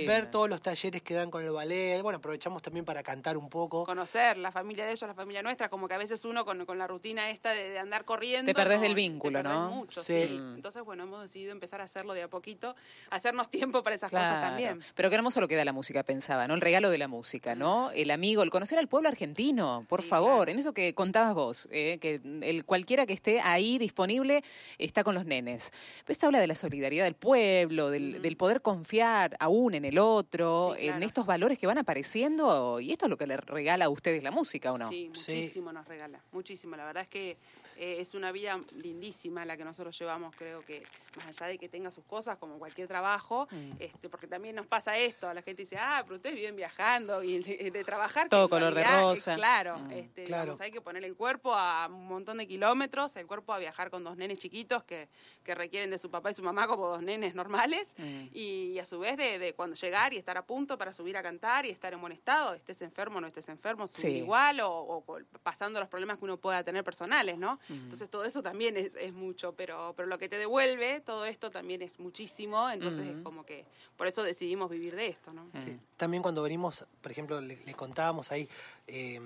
[0.07, 3.49] ver todos los talleres que dan con el ballet, bueno, aprovechamos también para cantar un
[3.49, 3.85] poco.
[3.85, 6.79] Conocer la familia de ellos, la familia nuestra, como que a veces uno con, con
[6.79, 8.51] la rutina esta de, andar corriendo...
[8.51, 9.71] Te perdés del vínculo, ¿no?
[9.71, 10.23] Mucho, sí.
[10.23, 12.75] Entonces, bueno, hemos decidido empezar a hacerlo de a poquito,
[13.11, 14.83] hacernos tiempo para esas cosas también.
[14.95, 16.55] Pero qué hermoso lo que da la música, pensaba, ¿no?
[16.55, 17.91] El regalo de la música, ¿no?
[17.93, 21.99] El amigo, el conocer al pueblo argentino, por favor, en eso que contabas vos, eh,
[22.01, 24.43] que el cualquiera que esté ahí disponible
[24.79, 25.73] está con los nenes.
[26.05, 30.75] Pero esto habla de la solidaridad del pueblo, del, poder confiar aún en el otro,
[30.77, 34.23] en estos valores que van apareciendo, y esto es lo que le regala a ustedes
[34.23, 34.89] la música, ¿o no?
[34.89, 36.77] Sí, muchísimo nos regala, muchísimo.
[36.77, 37.37] La verdad es que
[37.79, 40.83] eh, es una vida lindísima la que nosotros llevamos, creo que
[41.17, 43.73] más allá de que tenga sus cosas como cualquier trabajo, mm.
[43.79, 47.39] este, porque también nos pasa esto, la gente dice, ah, pero ustedes viven viajando y
[47.39, 48.29] de, trabajar.
[48.29, 49.35] Todo color de rosa.
[49.35, 49.91] claro, mm.
[49.93, 50.57] este, claro.
[50.59, 54.05] hay que poner el cuerpo a un montón de kilómetros, el cuerpo a viajar con
[54.05, 55.09] dos nenes chiquitos que,
[55.45, 58.27] que requieren de su papá y su mamá como dos nenes normales, mm.
[58.33, 61.65] y, a su vez de, cuando llegar y estar a punto para subir a cantar
[61.67, 65.05] y estar en buen estado, estés enfermo o no estés enfermo, subir igual o, o
[65.43, 67.59] pasando los problemas que uno pueda tener personales, ¿no?
[67.69, 71.51] Entonces todo eso también es, es, mucho, pero, pero lo que te devuelve, todo esto
[71.51, 73.65] también es muchísimo, entonces es como que
[73.97, 75.49] por eso decidimos vivir de esto, ¿no?
[75.97, 78.49] También cuando venimos, por ejemplo, le, contábamos ahí
[78.87, 79.21] eh,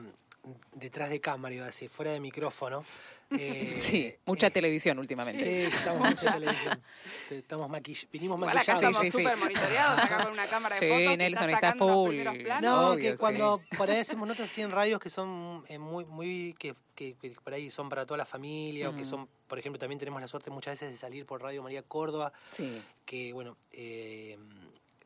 [0.72, 2.84] detrás de cámara, iba a decir, fuera de micrófono,
[3.38, 5.42] eh, sí, mucha eh, televisión últimamente.
[5.42, 6.82] Sí, estamos mucha televisión.
[7.30, 8.68] Estamos maquill vinimos maquillados.
[8.68, 12.16] Acá estamos súper monitoreados, acá con una cámara de sí, Nelson está, full.
[12.60, 16.56] No, que cuando por ahí hacemos notas así en radios que son eh, muy, muy
[16.58, 17.14] que, que,
[17.44, 20.26] por ahí son para toda la familia, o que son, por ejemplo, también tenemos la
[20.26, 22.82] suerte muchas veces de salir por Radio María Córdoba, sí.
[23.04, 24.36] que bueno, eh,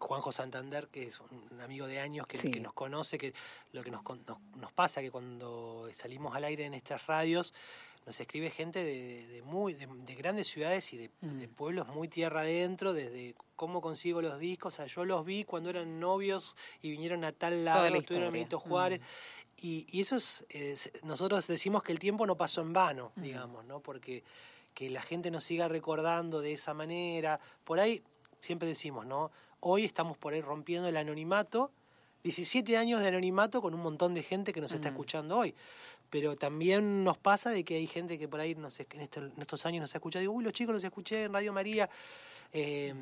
[0.05, 3.35] Juanjo Santander, que es un amigo de años que, que nos conoce, que
[3.73, 7.55] lo que nos, nos, nos, pasa que cuando salimos al aire en estas radios,
[8.07, 11.39] nos escribe gente de, muy de, grandes ciudades y mm.
[11.39, 15.45] de, pueblos muy tierra adentro, desde cómo consigo los discos, o sea, yo los vi
[15.45, 19.01] cuando eran novios y vinieron a tal lado, estuvieron a Benito Juárez.
[19.01, 19.05] Mm.
[19.57, 20.45] Y, y, eso es,
[21.05, 23.23] nosotros decimos que el tiempo no pasó en vano, mm.
[23.23, 23.81] digamos, ¿no?
[23.81, 24.23] Porque
[24.75, 27.41] que la gente nos siga recordando de esa manera.
[27.63, 28.03] Por ahí
[28.39, 29.31] siempre decimos, ¿no?
[29.67, 31.73] Hoy estamos por ahí rompiendo el anonimato,
[32.23, 35.55] 17 años de anonimato con un montón de gente que nos está escuchando hoy.
[36.11, 39.65] Pero también nos pasa de que hay gente que por ahí no sé, en, estos
[39.65, 40.21] años nos ha escuchado.
[40.21, 41.89] Digo, uy, los chicos los escuché en Radio María.
[42.53, 42.93] Eh,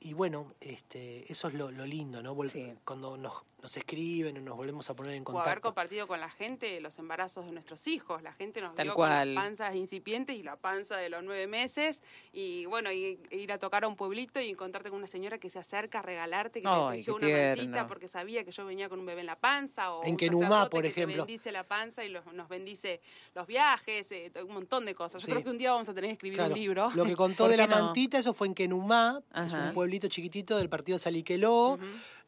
[0.00, 2.36] y bueno, este, eso es lo, lindo, ¿no?
[2.84, 3.32] Cuando nos,
[3.62, 5.48] nos escriben o nos volvemos a poner en contacto.
[5.48, 8.22] O haber compartido con la gente los embarazos de nuestros hijos.
[8.22, 12.02] La gente nos vio con las panzas incipientes y la panza de los nueve meses.
[12.32, 15.50] Y bueno, y, ir a tocar a un pueblito y encontrarte con una señora que
[15.50, 19.00] se acerca a regalarte, que te pidió una mantita porque sabía que yo venía con
[19.00, 19.92] un bebé en la panza.
[19.92, 21.24] O en Kenumá, por ejemplo.
[21.24, 23.00] Que bendice la panza y nos bendice
[23.34, 25.22] los viajes, eh, un montón de cosas.
[25.22, 26.90] Yo creo que un día vamos a tener que escribir un libro.
[26.94, 30.68] Lo que contó de la mantita, eso fue en Kenumá, es un pueblito chiquitito del
[30.68, 31.78] partido Saliqueló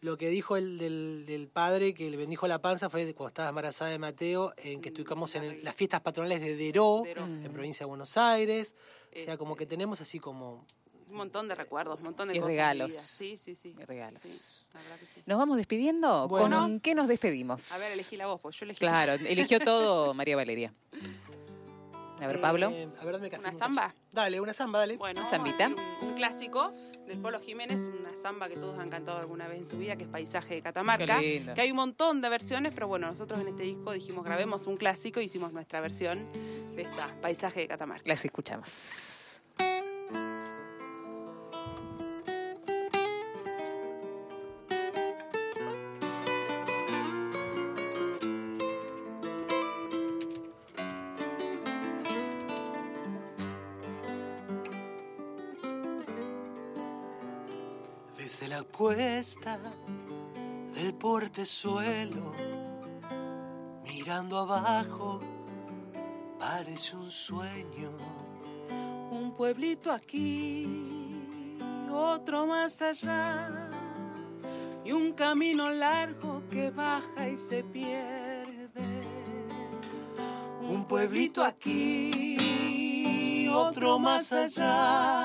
[0.02, 3.92] lo que dijo el del, padre que le bendijo la panza fue cuando estaba embarazada
[3.92, 8.16] de Mateo, en que estuvimos en las fiestas patronales de Deró, en provincia de Buenos
[8.16, 8.74] Aires.
[9.14, 10.66] O sea, como que tenemos así como
[11.08, 12.50] un montón de recuerdos, un montón de y cosas.
[12.50, 12.94] regalos.
[12.94, 13.76] Sí, sí, sí.
[13.78, 14.66] Y regalos.
[15.26, 16.28] ¿Nos vamos despidiendo?
[16.28, 17.70] ¿Con qué nos despedimos?
[17.70, 18.80] A ver, elegí la voz, pues yo elegí.
[18.80, 20.74] Claro, eligió todo María Valeria.
[22.22, 22.70] A ver, Pablo.
[22.70, 23.94] Eh, a ver, ¿Una samba?
[24.12, 24.96] Dale, una samba, dale.
[24.96, 25.70] Bueno, ¿Zambita?
[26.00, 26.72] Un, clásico
[27.06, 30.04] del Polo Jiménez, una samba que todos han cantado alguna vez en su vida, que
[30.04, 31.18] es Paisaje de Catamarca.
[31.18, 34.76] Que hay un montón de versiones, pero bueno, nosotros en este disco dijimos grabemos un
[34.76, 36.30] clásico y hicimos nuestra versión
[36.76, 38.04] de esta Paisaje de Catamarca.
[38.06, 39.21] Las escuchamos.
[61.32, 62.34] Portezuelo,
[63.84, 65.18] mirando abajo,
[66.38, 67.90] parece un sueño.
[69.10, 71.56] Un pueblito aquí,
[71.90, 73.70] otro más allá,
[74.84, 79.00] y un camino largo que baja y se pierde.
[80.60, 85.21] Un pueblito aquí, otro más allá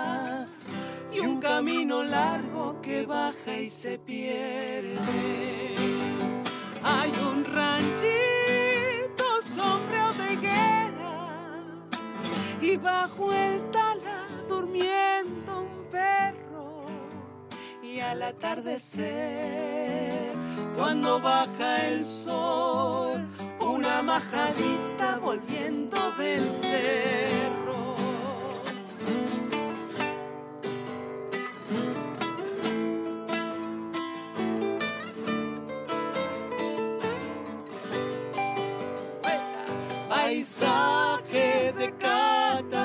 [1.18, 5.74] y un camino largo que baja y se pierde.
[6.84, 11.44] Hay un ranchito sombra de higuera
[12.62, 16.86] y bajo el tala durmiendo un perro
[17.82, 19.08] y al atardecer
[20.76, 23.28] cuando baja el sol
[23.60, 27.87] una majadita volviendo del cerro
[40.58, 42.78] paisaje de Catamarca,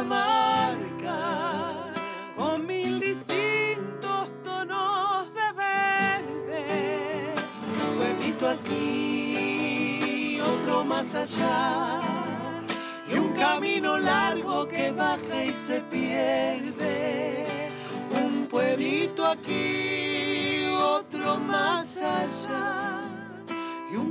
[2.37, 7.35] con mil distintos tonos de verde.
[7.64, 12.01] Un pueblito aquí, otro más allá,
[13.09, 17.47] y un camino largo que baja y se pierde.
[18.23, 22.72] Un pueblito aquí, otro más allá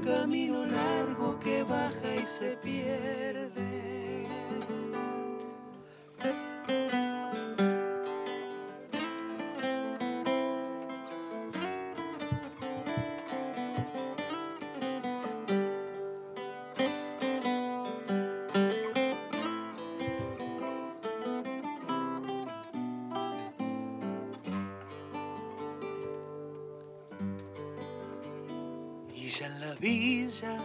[0.04, 4.28] camino largo que baja y se pierde.
[29.40, 30.58] En la villa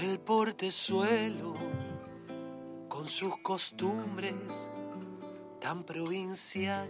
[0.00, 1.54] del portezuelo,
[2.88, 4.32] con sus costumbres
[5.60, 6.88] tan provincianas.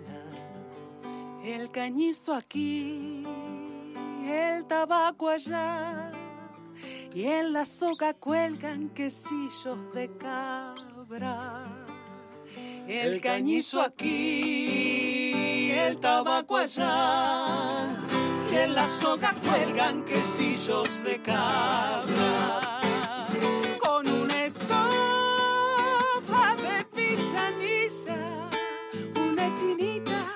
[1.42, 3.24] El cañizo aquí,
[4.24, 6.12] el tabaco allá,
[7.12, 11.66] y en la soga cuelgan quesillos de cabra.
[12.86, 18.09] El cañizo aquí, el tabaco allá
[18.50, 22.80] y en la soga cuelgan quesillos de cabra.
[23.80, 24.86] Con una estofa
[26.56, 28.48] de pichanilla,
[29.30, 30.26] una chinita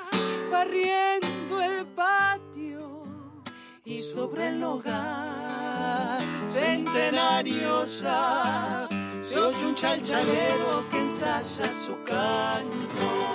[0.50, 3.04] barriendo el patio
[3.84, 8.88] y sobre el hogar centenario ya
[9.20, 13.33] se oye un chalchalero que ensaya su canto.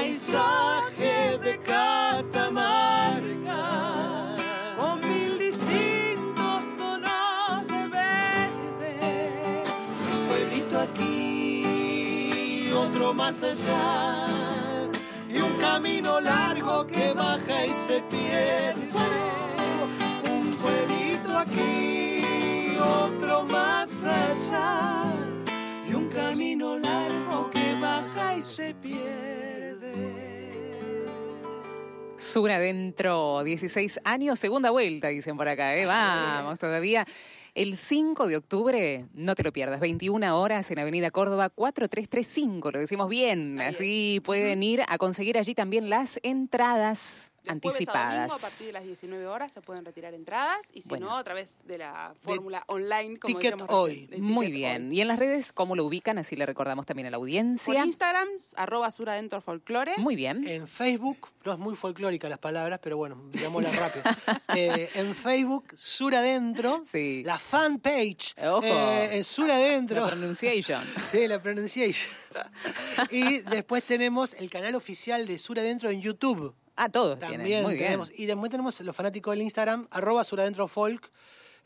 [0.00, 2.64] Paisaje de Catamarca,
[4.78, 8.92] con mil distintos tonos de verde.
[10.14, 14.26] Un pueblito aquí, otro más allá,
[15.28, 19.10] y un camino largo que baja y se pierde.
[20.32, 25.12] Un pueblito aquí, otro más allá,
[25.86, 27.59] y un camino largo que
[28.00, 29.94] baja y se pierde.
[32.16, 35.86] Sur adentro, 16 años, segunda vuelta, dicen por acá, ¿eh?
[35.86, 37.06] Vamos, todavía.
[37.54, 42.78] El 5 de octubre, no te lo pierdas, 21 horas en Avenida Córdoba 4335, lo
[42.78, 48.32] decimos bien, así pueden ir a conseguir allí también las entradas anticipadas.
[48.32, 51.66] A, partir de las 19 horas se pueden retirar entradas y si no, a través
[51.66, 53.18] de la fórmula online.
[53.18, 54.08] Como ticket hoy.
[54.18, 54.92] Muy bien.
[54.92, 56.18] Y en las redes, ¿cómo lo ubican?
[56.18, 57.72] Así le recordamos también a la audiencia.
[57.72, 59.94] Por Instagram, arroba suradentro folclore.
[59.98, 60.46] Muy bien.
[60.46, 64.04] En Facebook, no es muy folclórica las palabras, pero bueno, digámoslas rápido.
[64.54, 66.82] Eh, en Facebook, Suradentro.
[66.84, 67.22] Sí.
[67.24, 68.34] La fanpage.
[68.42, 68.62] Ojo.
[68.64, 70.00] Eh, Suradentro.
[70.02, 70.82] La pronunciation.
[71.04, 72.10] sí, la pronunciation.
[73.10, 76.54] y después tenemos el canal oficial de Suradentro en YouTube.
[76.82, 78.10] Ah, todos También Muy tenemos.
[78.18, 81.10] Y después tenemos los fanáticos del Instagram, arroba suradentrofolk.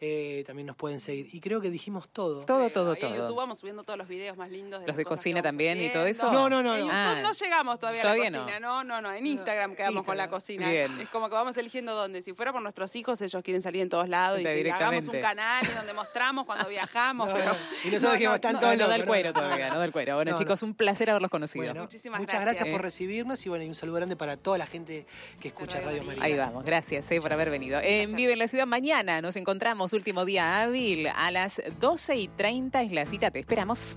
[0.06, 1.28] Eh, también nos pueden seguir.
[1.32, 2.44] Y creo que dijimos todo.
[2.44, 3.10] Todo, todo, todo.
[3.10, 4.82] En YouTube vamos subiendo todos los videos más lindos.
[4.82, 6.30] De los de cocina también y todo eso.
[6.30, 6.74] No, no, no.
[6.74, 7.20] En YouTube ah.
[7.22, 8.60] no llegamos todavía, a la cocina.
[8.60, 8.84] No.
[8.84, 10.70] no, no, En Instagram quedamos con la cocina.
[10.70, 12.20] Es como que vamos eligiendo dónde.
[12.20, 14.38] Si fuera por nuestros hijos, ellos quieren salir en todos lados.
[14.40, 17.30] Y si hagamos un canal donde mostramos cuando viajamos.
[17.32, 17.52] pero,
[17.84, 18.60] y nosotros dijimos tanto.
[18.60, 20.16] No, no, del cuero todavía, no del cuero.
[20.16, 21.74] Bueno, chicos, un placer haberlos conocido.
[21.74, 22.68] Muchísimas muchas gracias.
[22.68, 25.06] por recibirnos y bueno, y un saludo grande para toda la gente
[25.40, 26.22] que escucha Radio María.
[26.22, 27.80] Ahí vamos, gracias eh, por haber venido.
[27.82, 32.82] En Vive en la Ciudad mañana nos encontramos, último día a las 12 y 30
[32.82, 33.30] es la cita.
[33.30, 33.96] Te esperamos.